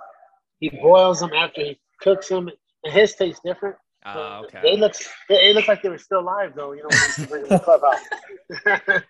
he, 0.60 0.70
he 0.70 0.70
boils 0.82 1.20
them 1.20 1.32
after 1.34 1.62
he 1.62 1.80
cooks 2.02 2.28
them, 2.28 2.50
and 2.84 2.94
his 2.94 3.14
tastes 3.14 3.42
different. 3.46 3.76
Uh, 4.04 4.42
They 4.52 4.58
okay. 4.60 4.78
look, 4.78 4.94
they, 5.30 5.36
they 5.36 5.54
look 5.54 5.68
like 5.68 5.84
they 5.84 5.90
were 5.90 5.98
still 6.00 6.22
alive 6.22 6.54
though. 6.56 6.72
You 6.72 6.84
know, 6.84 6.90
when 6.90 7.00
we 7.20 7.26
bring 7.26 7.44
them 7.44 7.60
to 7.60 7.66
the 7.66 8.80
clubhouse. 8.90 9.04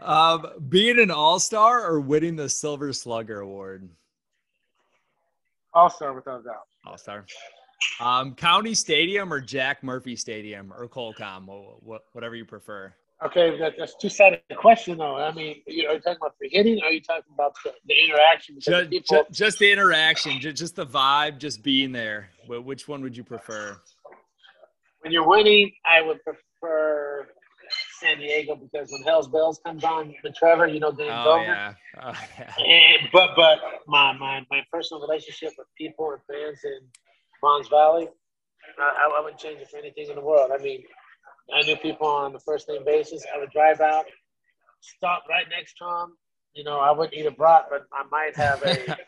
um, 0.00 0.46
being 0.68 0.98
an 1.00 1.10
all 1.10 1.38
star 1.40 1.84
or 1.84 2.00
winning 2.00 2.36
the 2.36 2.48
Silver 2.48 2.92
Slugger 2.92 3.40
Award? 3.40 3.88
I'll 5.74 5.90
start 5.90 6.14
without 6.14 6.40
a 6.40 6.44
doubt. 6.44 6.66
All 6.86 6.98
star. 6.98 7.24
Um, 8.00 8.34
County 8.34 8.74
Stadium 8.74 9.32
or 9.32 9.40
Jack 9.40 9.82
Murphy 9.82 10.16
Stadium 10.16 10.72
or 10.72 10.88
Qualcomm, 10.88 11.46
wh- 11.46 11.82
wh- 11.84 12.14
whatever 12.14 12.34
you 12.34 12.44
prefer. 12.44 12.92
Okay, 13.24 13.58
that, 13.58 13.74
that's 13.78 13.94
two 13.96 14.08
sided 14.08 14.40
question 14.56 14.98
though. 14.98 15.16
I 15.16 15.32
mean, 15.32 15.62
you, 15.66 15.88
are 15.88 15.94
you 15.94 16.00
talking 16.00 16.18
about 16.20 16.34
the 16.40 16.48
hitting? 16.50 16.80
Or 16.82 16.86
are 16.86 16.92
you 16.92 17.00
talking 17.00 17.32
about 17.32 17.54
the, 17.64 17.72
the 17.86 17.94
interaction 18.04 18.56
Just, 18.60 18.90
people? 18.90 19.24
just 19.30 19.58
the 19.58 19.70
interaction, 19.70 20.40
ju- 20.40 20.52
just 20.52 20.76
the 20.76 20.86
vibe, 20.86 21.38
just 21.38 21.62
being 21.62 21.92
there. 21.92 22.30
Which 22.48 22.88
one 22.88 23.02
would 23.02 23.16
you 23.16 23.24
prefer? 23.24 23.78
when 25.00 25.12
you're 25.12 25.28
winning, 25.28 25.70
I 25.84 26.00
would 26.00 26.18
prefer 26.24 26.42
San 28.04 28.18
Diego 28.18 28.54
because 28.56 28.90
when 28.92 29.02
Hell's 29.02 29.28
Bells 29.28 29.60
comes 29.64 29.82
on 29.84 30.14
with 30.22 30.34
Trevor, 30.34 30.66
you 30.66 30.80
know, 30.80 30.92
Dave 30.92 31.10
Oh 31.10 31.24
Bowman. 31.24 31.46
yeah, 31.46 31.74
oh, 32.02 32.12
yeah. 32.38 32.52
And, 32.58 33.08
but 33.12 33.30
but 33.36 33.58
my, 33.86 34.12
my 34.12 34.44
my 34.50 34.60
personal 34.72 35.00
relationship 35.00 35.52
with 35.56 35.66
people 35.78 36.10
and 36.12 36.20
fans 36.30 36.58
in 36.64 36.80
Vaughn's 37.40 37.68
Valley, 37.68 38.08
I, 38.78 39.10
I 39.18 39.20
wouldn't 39.22 39.40
change 39.40 39.60
it 39.60 39.68
for 39.68 39.78
anything 39.78 40.08
in 40.10 40.16
the 40.16 40.20
world. 40.22 40.50
I 40.52 40.62
mean, 40.62 40.82
I 41.54 41.62
knew 41.62 41.76
people 41.76 42.06
on 42.06 42.32
the 42.32 42.40
first 42.40 42.68
name 42.68 42.84
basis. 42.84 43.24
I 43.34 43.38
would 43.38 43.50
drive 43.50 43.80
out, 43.80 44.04
stop 44.80 45.24
right 45.28 45.46
next 45.50 45.78
to 45.78 45.84
them. 45.84 46.16
You 46.54 46.64
know, 46.64 46.78
I 46.78 46.90
wouldn't 46.90 47.14
eat 47.14 47.26
a 47.26 47.30
brat, 47.30 47.66
but 47.70 47.86
I 47.92 48.04
might 48.10 48.36
have 48.36 48.62
a 48.62 48.92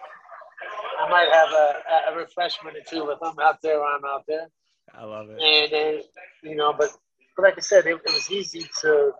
I 1.00 1.08
might 1.10 1.28
have 1.30 1.50
a, 1.52 2.12
a 2.12 2.16
refreshment 2.16 2.76
or 2.76 2.80
two 2.88 3.06
with 3.06 3.20
them 3.20 3.34
out 3.42 3.60
there 3.62 3.80
while 3.80 3.96
I'm 3.98 4.04
out 4.04 4.24
there. 4.26 4.48
I 4.94 5.04
love 5.04 5.28
it. 5.30 5.40
And 5.40 5.72
then, 5.72 6.02
you 6.42 6.56
know, 6.56 6.72
but, 6.72 6.90
but 7.36 7.42
like 7.44 7.54
I 7.56 7.60
said, 7.60 7.86
it, 7.86 8.00
it 8.04 8.12
was 8.12 8.30
easy 8.30 8.68
to 8.82 9.12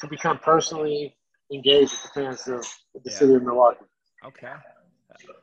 to 0.00 0.06
become 0.08 0.38
personally 0.38 1.16
engaged 1.52 1.92
with 1.92 2.02
the 2.02 2.08
fans 2.20 2.48
of 2.48 2.66
the 3.04 3.10
Yeah. 3.10 3.16
city 3.16 3.34
of 3.34 3.42
Milwaukee. 3.44 3.84
Okay. 4.26 4.52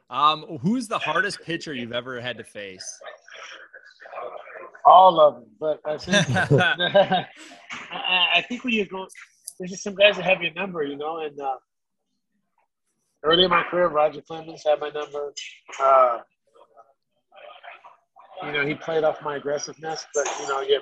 Um, 0.09 0.57
who's 0.61 0.87
the 0.89 0.99
hardest 0.99 1.41
pitcher 1.41 1.73
you've 1.73 1.93
ever 1.93 2.19
had 2.19 2.37
to 2.37 2.43
face? 2.43 2.85
All 4.85 5.21
of 5.21 5.35
them, 5.35 5.45
but 5.59 5.79
I 5.85 5.97
think 5.97 6.51
I, 6.51 7.25
I 8.35 8.41
think 8.49 8.63
when 8.65 8.73
you're 8.73 8.85
going, 8.87 9.07
there's 9.59 9.71
just 9.71 9.83
some 9.83 9.95
guys 9.95 10.17
that 10.17 10.25
have 10.25 10.41
your 10.41 10.53
number, 10.53 10.83
you 10.83 10.97
know. 10.97 11.19
And 11.19 11.39
uh, 11.39 11.55
early 13.23 13.43
in 13.45 13.49
my 13.51 13.63
career, 13.63 13.87
Roger 13.87 14.21
Clemens 14.21 14.63
had 14.65 14.79
my 14.79 14.89
number. 14.89 15.31
Uh, 15.81 16.17
you 18.43 18.51
know, 18.51 18.65
he 18.65 18.73
played 18.73 19.03
off 19.03 19.21
my 19.21 19.35
aggressiveness, 19.37 20.05
but 20.15 20.27
you 20.41 20.47
know, 20.47 20.61
you 20.61 20.81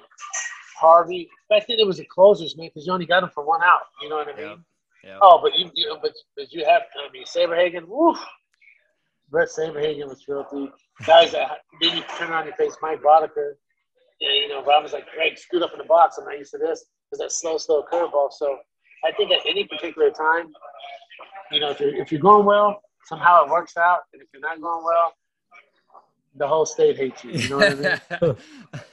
Harvey. 0.79 1.29
Back 1.49 1.67
then, 1.67 1.79
it 1.79 1.85
was 1.85 1.97
the 1.97 2.05
closers, 2.05 2.57
man, 2.57 2.67
because 2.67 2.85
you 2.85 2.93
only 2.93 3.05
got 3.05 3.23
him 3.23 3.29
for 3.33 3.45
one 3.45 3.61
out. 3.63 3.81
You 4.01 4.09
know 4.09 4.17
what 4.17 4.29
I 4.29 4.35
mean? 4.35 4.49
Yep. 4.49 4.59
Yep. 5.03 5.19
Oh, 5.21 5.39
but 5.41 5.57
you, 5.57 5.69
you 5.73 5.87
know, 5.87 5.97
but, 6.01 6.13
but 6.35 6.51
you 6.51 6.65
have, 6.65 6.83
I 7.05 7.11
mean, 7.11 7.23
Saberhagen, 7.23 7.87
woof. 7.87 8.19
Bret 9.29 9.49
Saberhagen 9.49 10.07
was 10.07 10.23
filthy. 10.23 10.71
Guys 11.05 11.31
that 11.31 11.59
then 11.81 11.97
you 11.97 12.03
turn 12.17 12.31
around 12.31 12.45
your 12.45 12.55
face, 12.55 12.75
Mike 12.81 13.01
Boddicker. 13.01 13.53
And, 14.21 14.35
you 14.35 14.49
know, 14.49 14.63
Rob 14.63 14.83
was 14.83 14.93
like, 14.93 15.05
Greg, 15.13 15.37
screwed 15.37 15.63
up 15.63 15.71
in 15.71 15.77
the 15.77 15.85
box. 15.85 16.17
I'm 16.17 16.25
not 16.25 16.37
used 16.37 16.51
to 16.51 16.57
this. 16.57 16.85
Because 17.09 17.19
that 17.19 17.31
slow, 17.31 17.57
slow 17.57 17.83
curveball. 17.91 18.31
So 18.31 18.57
I 19.05 19.11
think 19.13 19.31
at 19.31 19.39
any 19.47 19.65
particular 19.65 20.11
time, 20.11 20.47
you 21.51 21.59
know, 21.59 21.71
if 21.71 21.79
you're, 21.79 21.95
if 21.95 22.11
you're 22.11 22.21
going 22.21 22.45
well, 22.45 22.81
somehow 23.05 23.45
it 23.45 23.49
works 23.49 23.77
out. 23.77 23.99
And 24.13 24.21
if 24.21 24.27
you're 24.33 24.41
not 24.41 24.61
going 24.61 24.83
well, 24.83 25.13
the 26.35 26.47
whole 26.47 26.65
state 26.65 26.97
hates 26.97 27.23
you. 27.23 27.31
You 27.31 27.49
know 27.49 27.57
what 27.57 27.71
I 27.71 28.21
mean? 28.21 28.35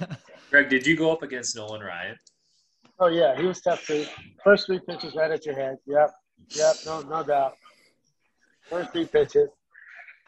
Greg, 0.57 0.71
did 0.71 0.87
you 0.87 0.97
go 0.97 1.13
up 1.13 1.23
against 1.23 1.55
Nolan 1.55 1.83
Ryan? 1.83 2.17
Oh 2.99 3.09
yeah, 3.09 3.39
he 3.39 3.45
was 3.45 3.61
tough 3.61 3.87
too. 3.87 4.07
First 4.43 4.65
three 4.65 4.79
pitches 4.79 5.15
right 5.15 5.31
at 5.31 5.45
your 5.45 5.55
head. 5.55 5.77
Yep, 5.85 6.15
yep, 6.55 6.77
no, 6.87 7.03
no 7.03 7.23
doubt. 7.23 7.59
First 8.71 8.91
three 8.91 9.05
pitches, 9.05 9.51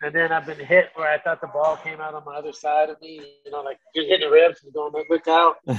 and 0.02 0.14
then 0.14 0.30
I've 0.30 0.44
been 0.44 0.58
hit 0.58 0.90
where 0.96 1.10
I 1.10 1.18
thought 1.18 1.40
the 1.40 1.46
ball 1.46 1.78
came 1.82 2.02
out 2.02 2.12
on 2.12 2.24
my 2.26 2.36
other 2.36 2.52
side 2.52 2.90
of 2.90 3.00
me. 3.00 3.22
You 3.46 3.52
know, 3.52 3.62
like 3.62 3.78
you're 3.94 4.04
hitting 4.04 4.28
the 4.28 4.30
ribs 4.30 4.62
and 4.64 4.74
going, 4.74 4.92
look 5.08 5.26
out, 5.28 5.56
and, 5.66 5.78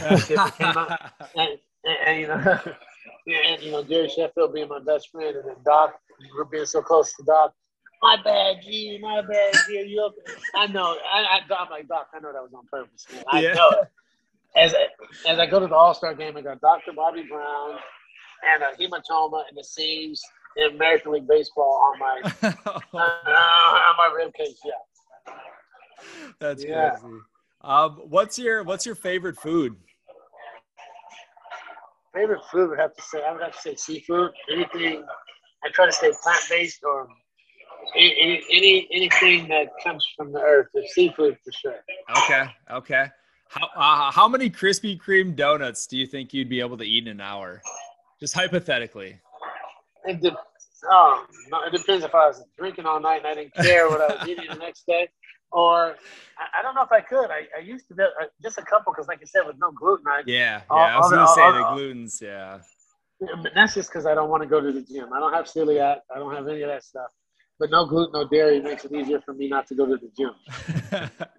and, 1.35 1.59
and 2.07 2.19
you 2.19 2.27
know, 2.27 2.35
and 3.27 3.62
you 3.62 3.69
know, 3.69 3.83
Gary 3.83 4.09
Sheffield 4.09 4.55
being 4.55 4.69
my 4.69 4.79
best 4.79 5.09
friend, 5.12 5.35
and 5.35 5.47
then 5.47 5.57
Doc, 5.63 5.93
we're 6.35 6.45
being 6.45 6.65
so 6.65 6.81
close 6.81 7.13
to 7.17 7.23
Doc. 7.23 7.53
My 8.01 8.17
bad, 8.23 8.63
G. 8.63 8.97
My 8.99 9.21
bad, 9.21 9.53
G. 9.67 9.73
You 9.88 10.05
okay? 10.05 10.33
I 10.55 10.65
know. 10.65 10.97
I, 11.13 11.38
I, 11.38 11.39
I'm 11.55 11.69
like 11.69 11.88
Doc. 11.88 12.07
I 12.15 12.19
know 12.19 12.33
that 12.33 12.41
was 12.41 12.53
on 12.55 12.65
purpose. 12.65 13.05
Man. 13.13 13.23
I 13.31 13.41
Yeah. 13.41 13.53
know 13.53 13.69
it 13.81 13.88
as 14.55 14.73
I, 14.73 15.29
as 15.31 15.39
I 15.39 15.45
go 15.45 15.59
to 15.59 15.67
the 15.67 15.75
All 15.75 15.93
Star 15.93 16.13
game, 16.13 16.35
I 16.38 16.41
got 16.41 16.62
Dr. 16.62 16.93
Bobby 16.95 17.23
Brown 17.29 17.75
and 18.53 18.63
a 18.63 18.67
hematoma 18.81 19.43
in 19.49 19.55
the 19.55 19.63
seams 19.63 20.21
in 20.57 20.75
American 20.75 21.13
League 21.13 21.27
Baseball 21.27 21.91
on 21.93 21.99
my 21.99 22.21
uh, 22.93 22.97
on 22.97 23.95
my 23.97 24.12
rib 24.15 24.33
cage. 24.33 24.55
Yeah, 24.65 25.33
That's 26.39 26.63
Yeah. 26.63 26.91
crazy. 26.91 27.17
Um, 27.62 27.91
what's 28.05 28.39
your 28.39 28.63
what's 28.63 28.85
your 28.85 28.95
favorite 28.95 29.38
food? 29.38 29.75
favorite 32.13 32.41
food 32.51 32.71
would 32.71 32.79
have 32.79 32.95
to 32.95 33.01
say 33.01 33.21
I 33.23 33.31
would 33.31 33.41
have 33.41 33.53
to 33.53 33.59
say 33.59 33.75
seafood. 33.75 34.31
Anything 34.51 35.03
I 35.63 35.69
try 35.73 35.85
to 35.85 35.91
stay 35.91 36.12
plant 36.23 36.41
based 36.49 36.79
or 36.83 37.07
any, 37.95 38.15
any 38.19 38.43
any 38.51 38.88
anything 38.91 39.47
that 39.49 39.67
comes 39.83 40.05
from 40.17 40.31
the 40.31 40.39
earth. 40.39 40.67
It's 40.73 40.93
seafood 40.93 41.38
for 41.43 41.51
sure. 41.51 41.75
Okay, 42.23 42.45
okay. 42.71 43.07
How 43.49 43.67
uh, 43.75 44.12
how 44.12 44.27
many 44.27 44.49
Krispy 44.49 44.99
Kreme 44.99 45.35
donuts 45.35 45.88
do 45.88 45.97
you 45.97 46.05
think 46.05 46.33
you'd 46.33 46.49
be 46.49 46.59
able 46.59 46.77
to 46.77 46.83
eat 46.83 47.05
in 47.05 47.09
an 47.12 47.19
hour? 47.21 47.62
Just 48.19 48.33
hypothetically. 48.35 49.19
It, 50.05 50.21
de- 50.21 50.35
oh, 50.91 51.25
it 51.65 51.71
depends 51.77 52.05
if 52.05 52.13
I 52.13 52.27
was 52.27 52.43
drinking 52.57 52.85
all 52.85 52.99
night 52.99 53.17
and 53.17 53.27
I 53.27 53.33
didn't 53.35 53.53
care 53.55 53.89
what 53.89 54.01
I 54.01 54.15
was 54.15 54.27
eating 54.29 54.45
the 54.49 54.55
next 54.55 54.85
day, 54.85 55.09
or 55.51 55.95
I, 56.38 56.59
I 56.59 56.62
don't 56.62 56.75
know 56.75 56.83
if 56.83 56.91
I 56.91 57.01
could. 57.01 57.31
I, 57.31 57.47
I 57.57 57.62
used 57.62 57.88
to 57.88 57.95
do 57.95 58.03
uh, 58.03 58.25
just 58.41 58.57
a 58.59 58.62
couple 58.62 58.93
because, 58.93 59.07
like 59.07 59.19
I 59.21 59.25
said, 59.25 59.41
with 59.47 59.57
no 59.59 59.71
gluten, 59.71 60.05
I, 60.07 60.21
Yeah, 60.27 60.35
yeah. 60.35 60.62
All- 60.69 60.77
I 60.79 60.97
was 60.97 61.12
gonna 61.12 61.27
say 61.27 61.41
all- 61.41 61.75
the 61.75 61.81
glutens. 61.81 62.21
Yeah. 62.21 62.59
but 63.41 63.51
that's 63.55 63.73
just 63.73 63.89
because 63.89 64.05
I 64.05 64.13
don't 64.13 64.29
want 64.29 64.43
to 64.43 64.47
go 64.49 64.62
to 64.62 64.71
the 64.71 64.81
gym. 64.81 65.12
I 65.12 65.19
don't 65.19 65.33
have 65.33 65.45
celiac. 65.45 65.97
I 66.15 66.19
don't 66.19 66.35
have 66.35 66.47
any 66.47 66.62
of 66.62 66.69
that 66.69 66.83
stuff. 66.83 67.09
But 67.59 67.71
no 67.71 67.85
gluten, 67.88 68.13
no 68.13 68.27
dairy 68.27 68.62
makes 68.62 68.85
it 68.85 68.91
easier 68.93 69.19
for 69.21 69.33
me 69.33 69.49
not 69.49 69.65
to 69.67 69.75
go 69.75 69.85
to 69.88 69.97
the 69.97 70.09
gym. 70.15 71.09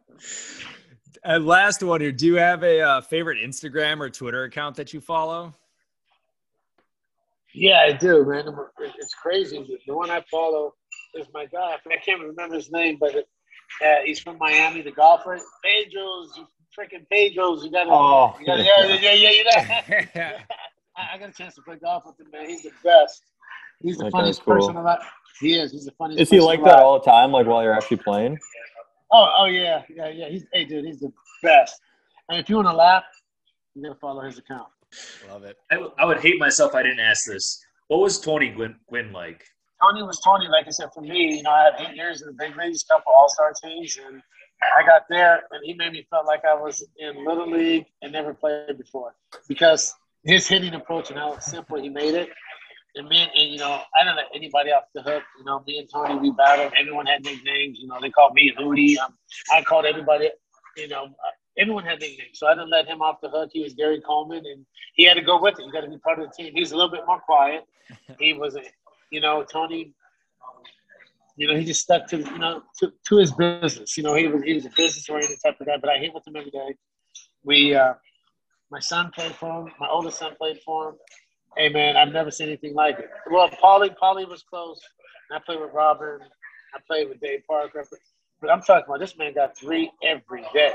and 1.25 1.47
last 1.47 1.83
one 1.83 2.01
here. 2.01 2.13
Do 2.13 2.27
you 2.27 2.35
have 2.37 2.63
a 2.63 2.81
uh, 2.81 3.01
favorite 3.01 3.39
Instagram 3.39 4.01
or 4.01 4.11
Twitter 4.11 4.45
account 4.45 4.77
that 4.77 4.93
you 4.93 5.01
follow? 5.01 5.53
Yeah, 7.53 7.81
I 7.81 7.93
do, 7.93 8.25
man. 8.25 8.55
It's 8.99 9.15
crazy. 9.15 9.79
The 9.87 9.95
one 9.95 10.11
I 10.11 10.23
follow 10.31 10.75
is 11.15 11.27
my 11.35 11.47
guy. 11.47 11.77
I 11.91 11.97
can't 12.05 12.21
remember 12.23 12.55
his 12.55 12.71
name, 12.71 12.97
but 13.01 13.17
uh, 13.17 13.95
he's 14.05 14.21
from 14.21 14.39
Miami, 14.39 14.83
the 14.83 14.93
golfer. 14.93 15.39
Pedro's, 15.65 16.39
freaking 16.79 17.09
Pedro's. 17.11 17.65
You 17.65 17.73
gotta, 17.73 17.91
Oh, 17.91 18.37
you 18.39 18.47
gotta 18.47 18.63
yeah, 18.63 18.85
yeah, 18.87 19.13
yeah, 19.13 19.13
yeah. 19.13 19.31
You 19.31 19.45
know? 19.45 20.37
I, 20.97 21.15
I 21.15 21.19
got 21.19 21.31
a 21.31 21.33
chance 21.33 21.55
to 21.57 21.63
play 21.63 21.77
golf 21.77 22.05
with 22.07 22.21
him, 22.21 22.31
man. 22.33 22.49
He's 22.49 22.63
the 22.63 22.71
best. 22.85 23.23
He's 23.83 23.97
the 23.97 24.05
That 24.05 24.13
funniest 24.13 24.41
guy's 24.41 24.45
cool. 24.45 24.55
person 24.55 24.77
alive. 24.77 24.99
He 25.41 25.55
is. 25.55 25.73
He's 25.73 25.87
the 25.87 25.93
funniest. 25.93 26.21
Is 26.23 26.29
he 26.31 26.37
person 26.37 26.47
like 26.47 26.59
alive. 26.61 26.71
that 26.73 26.79
all 26.83 26.99
the 27.01 27.05
time? 27.05 27.33
Like 27.33 27.47
while 27.47 27.63
you're 27.63 27.73
actually 27.73 27.97
playing? 27.97 28.39
Oh, 29.13 29.29
oh 29.39 29.47
yeah, 29.47 29.83
yeah, 29.95 30.09
yeah. 30.09 30.29
He's 30.29 30.47
hey, 30.53 30.65
dude. 30.65 30.85
He's 30.85 31.01
the 31.01 31.13
best. 31.43 31.81
And 32.29 32.39
if 32.39 32.49
you 32.49 32.57
want 32.57 32.69
to 32.69 32.75
laugh, 32.75 33.05
you 33.75 33.83
gotta 33.83 33.99
follow 33.99 34.23
his 34.23 34.39
account. 34.39 34.69
Love 35.29 35.45
it. 35.45 35.57
I, 35.71 35.75
w- 35.75 35.93
I 35.99 36.05
would 36.05 36.21
hate 36.21 36.39
myself 36.39 36.73
if 36.73 36.75
I 36.77 36.83
didn't 36.83 37.01
ask 37.01 37.27
this. 37.27 37.65
What 37.89 38.01
was 38.01 38.21
Tony 38.21 38.51
Gwynn, 38.51 38.77
Gwynn 38.89 39.13
like? 39.13 39.45
Tony 39.83 40.03
was 40.03 40.21
Tony, 40.21 40.47
like 40.49 40.67
I 40.67 40.71
said, 40.71 40.91
for 40.93 41.01
me, 41.01 41.37
you 41.37 41.43
know, 41.43 41.51
I 41.51 41.65
had 41.65 41.73
eight 41.79 41.97
years 41.97 42.23
in 42.23 42.29
the 42.29 42.35
big 42.35 42.57
leagues, 42.57 42.83
couple 42.85 43.13
all 43.17 43.29
star 43.29 43.53
teams, 43.53 43.99
and 44.05 44.23
I 44.79 44.85
got 44.85 45.03
there 45.09 45.43
and 45.51 45.65
he 45.65 45.75
made 45.75 45.93
me 45.93 46.07
feel 46.11 46.23
like 46.27 46.45
I 46.45 46.55
was 46.55 46.87
in 46.99 47.25
little 47.25 47.51
league 47.51 47.87
and 48.03 48.13
never 48.13 48.35
played 48.35 48.77
before. 48.77 49.15
Because 49.49 49.95
his 50.25 50.47
hitting 50.47 50.75
approach 50.75 51.11
and 51.11 51.19
how 51.19 51.39
simple 51.39 51.81
he 51.81 51.89
made 51.89 52.15
it. 52.15 52.29
And 52.97 53.09
me 53.09 53.23
and 53.23 53.53
you 53.53 53.59
know, 53.59 53.83
I 53.99 54.05
didn't 54.05 54.17
let 54.17 54.27
anybody 54.35 54.71
off 54.71 54.85
the 54.95 55.03
hook. 55.03 55.23
You 55.39 55.45
know, 55.45 55.63
me 55.67 55.79
and 55.79 55.89
Tony 55.93 56.17
we 56.17 56.33
battled. 56.33 56.73
Everyone 56.79 57.07
had 57.07 57.25
nicknames. 57.25 57.79
You 57.79 57.87
know, 57.87 57.99
they 58.01 58.11
called 58.11 58.35
me 58.35 58.53
Hootie. 58.59 58.99
Um, 58.99 59.17
I 59.53 59.63
called 59.63 59.85
everybody. 59.85 60.31
You 60.77 60.89
know, 60.89 61.05
uh, 61.05 61.31
everyone 61.59 61.85
had 61.85 62.01
nicknames. 62.01 62.39
So 62.39 62.49
I 62.49 62.55
didn't 62.55 62.71
let 62.71 62.87
him 62.87 63.01
off 63.01 63.21
the 63.23 63.29
hook. 63.29 63.51
He 63.53 63.63
was 63.63 63.75
Gary 63.75 64.01
Coleman, 64.01 64.45
and 64.45 64.67
he 64.95 65.05
had 65.05 65.15
to 65.15 65.23
go 65.23 65.41
with 65.41 65.59
it. 65.59 65.65
You 65.65 65.73
got 65.73 65.83
to 65.83 65.89
be 65.89 65.99
part 65.99 66.19
of 66.19 66.29
the 66.29 66.35
team. 66.35 66.53
He 66.53 66.61
was 66.61 66.73
a 66.73 66.77
little 66.77 66.91
bit 66.91 67.07
more 67.07 67.21
quiet. 67.21 67.65
He 68.21 68.35
was, 68.35 68.55
a, 68.55 68.61
you 69.11 69.21
know, 69.21 69.43
Tony. 69.43 69.93
You 71.37 71.49
know, 71.49 71.57
he 71.57 71.65
just 71.65 71.81
stuck 71.81 72.07
to 72.09 72.19
you 72.19 72.39
know 72.39 72.63
to, 72.79 72.93
to 73.09 73.17
his 73.17 73.33
business. 73.33 73.97
You 73.97 74.05
know, 74.05 74.15
he 74.15 74.29
was 74.29 74.43
he 74.43 74.55
was 74.55 74.67
a 74.67 74.71
business 74.77 75.09
oriented 75.09 75.39
type 75.45 75.61
of 75.61 75.67
guy. 75.67 75.77
But 75.81 75.91
I 75.91 75.99
hit 75.99 76.15
with 76.15 76.27
him 76.27 76.37
every 76.37 76.51
day. 76.51 76.75
We, 77.43 77.75
uh, 77.75 77.95
my 78.71 78.81
son 78.81 79.11
played 79.15 79.35
for 79.35 79.63
him. 79.63 79.73
My 79.81 79.89
oldest 79.89 80.19
son 80.19 80.35
played 80.37 80.61
for 80.61 80.91
him. 80.91 80.95
Hey 81.57 81.69
man, 81.69 81.97
I've 81.97 82.13
never 82.13 82.31
seen 82.31 82.49
anything 82.49 82.75
like 82.75 82.99
it. 82.99 83.11
Well, 83.31 83.49
Paulie, 83.51 83.95
Paulie 84.01 84.29
was 84.29 84.43
close. 84.43 84.81
I 85.33 85.39
played 85.45 85.61
with 85.61 85.73
Robin. 85.73 86.19
I 86.75 86.79
played 86.87 87.09
with 87.09 87.21
Dave 87.21 87.41
Parker. 87.47 87.85
But 88.41 88.51
I'm 88.51 88.61
talking 88.63 88.85
about 88.89 89.01
this 89.01 89.19
man 89.19 89.35
got 89.35 89.57
three 89.57 89.91
every 90.03 90.45
day, 90.55 90.73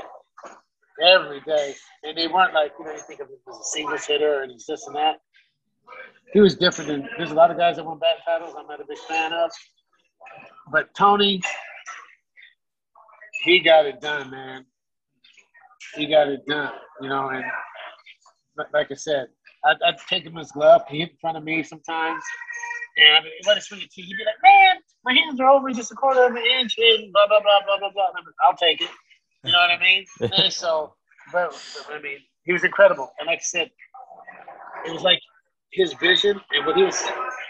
every 1.02 1.40
day, 1.40 1.74
and 2.04 2.16
they 2.16 2.28
weren't 2.28 2.54
like 2.54 2.72
you 2.78 2.84
know 2.84 2.92
you 2.92 2.98
think 2.98 3.20
of 3.20 3.28
him 3.28 3.36
as 3.48 3.56
a 3.58 3.64
singles 3.64 4.04
hitter 4.06 4.42
and 4.42 4.52
he's 4.52 4.66
this 4.66 4.86
and 4.86 4.94
that. 4.96 5.16
He 6.32 6.40
was 6.40 6.54
different 6.56 6.88
than 6.88 7.08
there's 7.16 7.30
a 7.30 7.34
lot 7.34 7.50
of 7.50 7.56
guys 7.56 7.76
that 7.76 7.84
won 7.86 7.98
bat 7.98 8.18
titles. 8.24 8.54
I'm 8.58 8.66
not 8.66 8.80
a 8.80 8.84
big 8.86 8.98
fan 9.08 9.32
of, 9.32 9.50
but 10.70 10.94
Tony, 10.94 11.40
he 13.44 13.60
got 13.60 13.86
it 13.86 14.00
done, 14.00 14.30
man. 14.30 14.64
He 15.94 16.06
got 16.06 16.28
it 16.28 16.44
done, 16.46 16.72
you 17.00 17.08
know, 17.08 17.28
and 17.30 17.44
like- 18.56 18.72
like 18.72 18.90
I 18.90 18.94
said, 18.94 19.28
I'd, 19.64 19.76
I'd 19.84 19.98
take 20.08 20.24
him 20.24 20.36
his 20.36 20.52
glove. 20.52 20.82
He 20.88 21.00
hit 21.00 21.10
in 21.10 21.16
front 21.20 21.36
of 21.36 21.44
me 21.44 21.62
sometimes. 21.62 22.22
And 22.98 23.16
I 23.16 23.20
mean, 23.20 23.32
let 23.46 23.58
it 23.58 23.62
swing 23.62 23.82
it 23.82 23.90
to 23.92 24.00
you. 24.00 24.06
He'd 24.06 24.16
be 24.16 24.24
like, 24.24 24.42
man, 24.42 24.76
my 25.04 25.12
hands 25.12 25.38
are 25.40 25.50
over 25.50 25.70
just 25.70 25.92
a 25.92 25.94
quarter 25.94 26.24
of 26.24 26.32
an 26.32 26.42
inch 26.58 26.76
and 26.78 27.12
blah, 27.12 27.26
blah, 27.26 27.40
blah, 27.40 27.60
blah, 27.66 27.78
blah, 27.78 27.90
blah. 27.90 28.08
And 28.08 28.16
I'm 28.18 28.24
like, 28.24 28.34
I'll 28.46 28.56
take 28.56 28.80
it. 28.80 28.90
You 29.44 29.52
know 29.52 29.58
what 29.58 29.70
I 29.70 29.78
mean? 29.78 30.04
and 30.20 30.52
so, 30.52 30.94
but, 31.32 31.50
but, 31.86 31.94
I 31.94 32.00
mean, 32.00 32.18
he 32.44 32.52
was 32.52 32.64
incredible. 32.64 33.10
And 33.18 33.26
like 33.26 33.38
I 33.38 33.42
said, 33.42 33.70
it 34.86 34.92
was 34.92 35.02
like 35.02 35.20
his 35.72 35.92
vision 35.94 36.40
and 36.52 36.66
what 36.66 36.76
he 36.76 36.84
was 36.84 37.02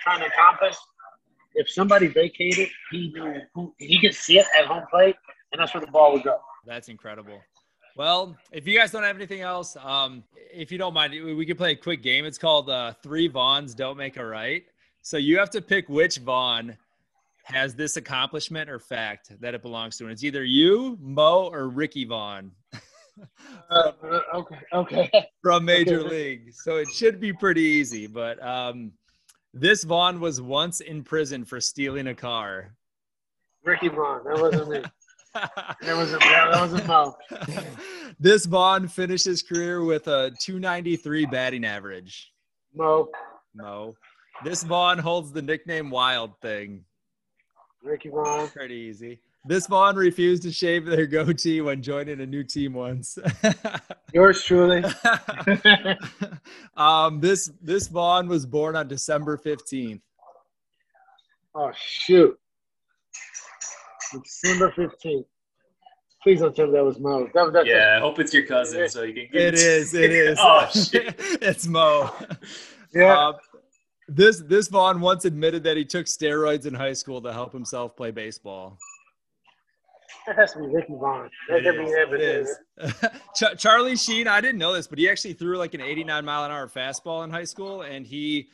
trying 0.02 0.20
to 0.20 0.26
accomplish. 0.26 0.74
If 1.54 1.70
somebody 1.70 2.08
vacated, 2.08 2.68
he 2.90 3.10
knew 3.12 3.40
who, 3.54 3.74
he 3.78 3.98
could 4.00 4.14
see 4.14 4.38
it 4.38 4.46
at 4.58 4.66
home 4.66 4.84
plate, 4.90 5.16
and 5.52 5.60
that's 5.60 5.72
where 5.72 5.80
the 5.80 5.90
ball 5.90 6.12
would 6.12 6.22
go. 6.22 6.38
That's 6.66 6.88
incredible. 6.88 7.40
Well, 7.96 8.36
if 8.52 8.66
you 8.66 8.78
guys 8.78 8.90
don't 8.92 9.02
have 9.04 9.16
anything 9.16 9.40
else, 9.40 9.74
um, 9.82 10.22
if 10.52 10.70
you 10.70 10.76
don't 10.76 10.92
mind, 10.92 11.12
we 11.12 11.34
we 11.34 11.46
could 11.46 11.56
play 11.56 11.72
a 11.72 11.76
quick 11.76 12.02
game. 12.02 12.26
It's 12.26 12.36
called 12.36 12.68
uh, 12.68 12.92
Three 13.02 13.28
Vaughns 13.28 13.74
Don't 13.74 13.96
Make 13.96 14.18
a 14.18 14.24
Right. 14.26 14.64
So 15.00 15.16
you 15.16 15.38
have 15.38 15.48
to 15.50 15.62
pick 15.62 15.88
which 15.88 16.18
Vaughn 16.18 16.76
has 17.44 17.74
this 17.74 17.96
accomplishment 17.96 18.68
or 18.68 18.78
fact 18.78 19.32
that 19.40 19.54
it 19.54 19.62
belongs 19.62 19.96
to. 19.96 20.04
And 20.04 20.12
it's 20.12 20.24
either 20.24 20.44
you, 20.44 20.98
Mo, 21.00 21.48
or 21.50 21.68
Ricky 21.68 22.04
Vaughn 22.04 22.50
Uh, 23.70 23.92
okay, 24.34 24.58
okay. 24.74 25.10
from 25.42 25.64
Major 25.64 26.00
Okay. 26.00 26.08
League. 26.08 26.52
So 26.52 26.76
it 26.76 26.88
should 26.90 27.18
be 27.18 27.32
pretty 27.32 27.62
easy. 27.62 28.06
But 28.06 28.42
um, 28.46 28.92
this 29.54 29.84
Vaughn 29.84 30.20
was 30.20 30.42
once 30.42 30.80
in 30.80 31.02
prison 31.02 31.44
for 31.44 31.58
stealing 31.60 32.08
a 32.08 32.14
car. 32.14 32.74
Ricky 33.64 33.88
Vaughn. 33.88 34.20
That 34.24 34.38
wasn't 34.38 34.68
me. 34.68 34.82
That 35.82 35.96
wasn't 35.96 36.20
that 36.22 36.60
wasn't 36.60 36.86
Mo. 36.86 37.16
this 38.18 38.46
Vaughn 38.46 38.88
finished 38.88 39.24
his 39.24 39.42
career 39.42 39.84
with 39.84 40.08
a 40.08 40.32
293 40.40 41.26
batting 41.26 41.64
average. 41.64 42.32
Mo. 42.74 43.08
Mo. 43.54 43.94
This 44.44 44.62
Vaughn 44.62 44.98
holds 44.98 45.32
the 45.32 45.42
nickname 45.42 45.90
Wild 45.90 46.38
Thing. 46.40 46.84
Ricky 47.82 48.08
Vaughn. 48.08 48.48
Pretty 48.48 48.74
easy. 48.74 49.20
This 49.48 49.68
Vaughn 49.68 49.94
refused 49.94 50.42
to 50.42 50.50
shave 50.50 50.86
their 50.86 51.06
goatee 51.06 51.60
when 51.60 51.80
joining 51.80 52.20
a 52.20 52.26
new 52.26 52.42
team 52.42 52.74
once. 52.74 53.16
Yours 54.12 54.42
truly. 54.42 54.84
um, 56.76 57.20
this 57.20 57.50
this 57.62 57.86
Vaughn 57.86 58.26
was 58.26 58.44
born 58.44 58.74
on 58.74 58.88
December 58.88 59.38
15th. 59.38 60.00
oh 61.54 61.70
shoot. 61.76 62.36
December 64.12 64.72
fifteenth. 64.72 65.26
Please 66.22 66.40
don't 66.40 66.56
tell 66.56 66.66
me 66.66 66.72
that 66.72 66.84
was 66.84 66.98
Mo. 66.98 67.28
That 67.34 67.44
was 67.44 67.52
that. 67.52 67.66
Yeah, 67.66 67.94
I 67.96 68.00
hope 68.00 68.18
it's 68.18 68.34
your 68.34 68.44
cousin 68.46 68.88
so 68.88 69.02
you 69.02 69.14
can 69.14 69.28
get 69.32 69.42
It 69.42 69.54
is. 69.54 69.94
It 69.94 70.10
is. 70.10 70.38
oh 70.42 70.68
shit. 70.72 71.14
it's 71.40 71.66
Mo. 71.66 72.12
Yeah. 72.92 73.16
Uh, 73.16 73.32
this 74.08 74.40
this 74.40 74.68
Vaughn 74.68 75.00
once 75.00 75.24
admitted 75.24 75.62
that 75.64 75.76
he 75.76 75.84
took 75.84 76.06
steroids 76.06 76.66
in 76.66 76.74
high 76.74 76.92
school 76.92 77.20
to 77.22 77.32
help 77.32 77.52
himself 77.52 77.96
play 77.96 78.10
baseball. 78.10 78.78
that 80.26 80.36
has 80.36 80.52
to 80.52 80.60
be 80.60 80.66
Ricky 80.66 80.94
Vaughn. 80.94 81.28
That 81.48 81.62
could 81.62 81.76
be 81.76 81.84
him. 81.84 82.14
It 82.14 82.20
is. 82.20 82.58
Ch- 83.34 83.58
Charlie 83.58 83.96
Sheen, 83.96 84.26
I 84.26 84.40
didn't 84.40 84.58
know 84.58 84.72
this, 84.72 84.86
but 84.86 84.98
he 84.98 85.08
actually 85.08 85.34
threw 85.34 85.58
like 85.58 85.74
an 85.74 85.80
89 85.80 86.24
mile 86.24 86.44
an 86.44 86.50
hour 86.50 86.68
fastball 86.68 87.24
in 87.24 87.30
high 87.30 87.44
school, 87.44 87.82
and 87.82 88.06
he 88.06 88.48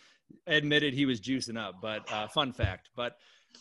admitted 0.46 0.94
he 0.94 1.06
was 1.06 1.20
juicing 1.20 1.58
up. 1.58 1.76
But 1.80 2.10
uh, 2.12 2.28
fun 2.28 2.52
fact. 2.52 2.88
But 2.96 3.16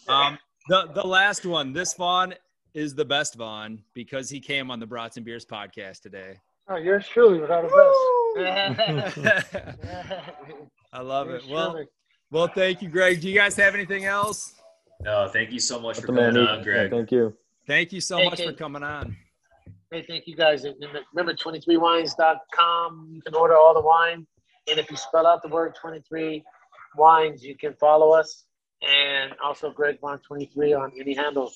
um, 0.08 0.38
the 0.70 0.90
the 0.94 1.06
last 1.06 1.46
one, 1.46 1.74
this 1.74 1.94
Vaughn 1.94 2.34
is 2.74 2.96
the 2.96 3.06
best 3.06 3.36
Vaughn 3.36 3.82
because 3.94 4.30
he 4.30 4.40
came 4.40 4.72
on 4.72 4.80
the 4.80 4.86
Brats 4.88 5.18
and 5.18 5.26
Beers 5.26 5.46
podcast 5.46 6.02
today. 6.02 6.38
Oh, 6.70 6.76
yours 6.78 7.06
truly 7.08 7.40
without 7.40 7.66
a 7.66 7.68
best. 8.38 9.58
I 10.94 11.02
love 11.02 11.30
it. 11.30 11.44
Yours 11.44 11.48
Well, 11.50 11.84
well, 12.32 12.48
thank 12.48 12.82
you, 12.82 12.90
Greg. 12.90 13.22
Do 13.22 13.30
you 13.30 13.36
guys 13.36 13.56
have 13.58 13.74
anything 13.76 14.06
else? 14.06 14.54
No, 15.02 15.28
thank 15.28 15.52
you 15.52 15.60
so 15.60 15.80
much 15.80 15.96
That's 15.98 16.06
for 16.06 16.14
the 16.14 16.22
man. 16.22 16.34
coming 16.34 16.44
he- 16.48 16.52
on, 16.52 16.58
yeah, 16.60 16.64
Greg. 16.64 16.92
thank 16.92 17.12
you. 17.12 17.36
Thank 17.68 17.92
you 17.92 18.02
so 18.02 18.18
Hey, 18.18 18.26
much 18.30 18.42
for 18.42 18.54
coming 18.54 18.84
on. 18.84 19.16
Hey, 19.92 20.04
thank 20.08 20.28
you 20.28 20.36
guys. 20.36 20.66
Remember 21.14 21.34
23wines.com. 21.34 23.10
You 23.12 23.22
can 23.22 23.36
order 23.36 23.56
all 23.56 23.74
the 23.74 23.82
wine. 23.82 24.26
And 24.70 24.80
if 24.80 24.90
you 24.92 24.96
spell 24.98 25.26
out 25.28 25.42
the 25.42 25.50
word 25.50 25.76
23 25.76 26.44
wines, 26.96 27.44
you 27.44 27.56
can 27.58 27.74
follow 27.74 28.12
us. 28.12 28.46
And 28.88 29.34
also 29.44 29.72
Greg 29.72 30.00
Vaughn 30.02 30.20
23 30.20 30.74
on 30.74 30.92
any 31.00 31.14
handle. 31.14 31.52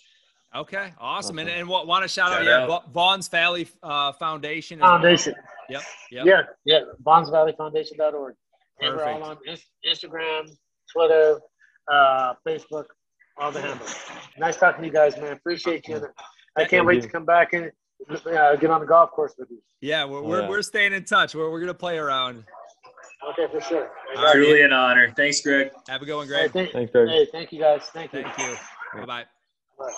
Okay, 0.55 0.93
awesome. 0.99 1.39
And, 1.39 1.49
Awesome. 1.49 1.59
and 1.59 1.67
want 1.69 2.03
to 2.03 2.07
shout, 2.07 2.31
out, 2.31 2.35
Shout 2.37 2.45
yeah, 2.45 2.63
out. 2.63 2.67
Va- 2.85 2.91
Vaughn's 2.93 3.27
Valley 3.27 3.67
uh, 3.83 4.13
Foundation. 4.13 4.79
as 4.79 4.83
well. 4.83 4.91
Foundation. 4.91 5.33
Yep, 5.69 5.81
yep. 6.11 6.25
Yeah, 6.25 6.41
yeah. 6.65 6.79
VaughnsValleyFoundation.org. 7.05 8.35
And 8.81 8.95
we're 8.95 9.03
all 9.05 9.23
on 9.23 9.37
Instagram, 9.85 10.49
Twitter, 10.91 11.39
uh, 11.91 12.33
Facebook, 12.47 12.85
all 13.37 13.51
the 13.51 13.61
handles. 13.61 13.95
Nice 14.37 14.57
talking 14.57 14.81
to 14.81 14.87
you 14.87 14.93
guys, 14.93 15.17
man. 15.17 15.33
Appreciate 15.33 15.87
you. 15.87 15.95
And 15.97 16.05
I 16.55 16.61
can't 16.61 16.69
Thank 16.71 16.87
wait 16.87 16.95
you. 16.97 17.01
to 17.03 17.07
come 17.09 17.25
back 17.25 17.53
and 17.53 17.71
uh, 18.25 18.55
get 18.55 18.69
on 18.69 18.79
the 18.81 18.85
golf 18.87 19.11
course 19.11 19.33
with 19.37 19.49
you. 19.49 19.61
Yeah, 19.81 20.05
we're, 20.05 20.21
we're, 20.21 20.47
we're 20.47 20.61
staying 20.61 20.93
in 20.93 21.03
touch. 21.03 21.35
We're, 21.35 21.49
we're 21.51 21.59
going 21.59 21.67
to 21.67 21.73
play 21.73 21.97
around. 21.97 22.43
Okay, 23.31 23.51
for 23.51 23.61
sure. 23.61 23.91
All 24.15 24.23
right. 24.23 24.33
Truly 24.33 24.61
an 24.61 24.73
honor. 24.73 25.11
Thanks, 25.15 25.41
Greg. 25.41 25.71
Have 25.87 26.01
a 26.01 26.05
good 26.05 26.15
one, 26.15 26.27
Hey, 26.27 26.47
Greg. 26.47 26.51
thank, 26.51 26.71
Thanks, 26.71 26.91
Greg. 26.91 27.07
hey, 27.09 27.27
thank 27.31 27.51
you 27.51 27.59
guys. 27.59 27.81
Thank 27.93 28.13
you. 28.13 28.23
Thank 28.23 28.37
you. 28.37 28.55
Bye-bye. 28.93 29.25
Bye. 29.79 29.93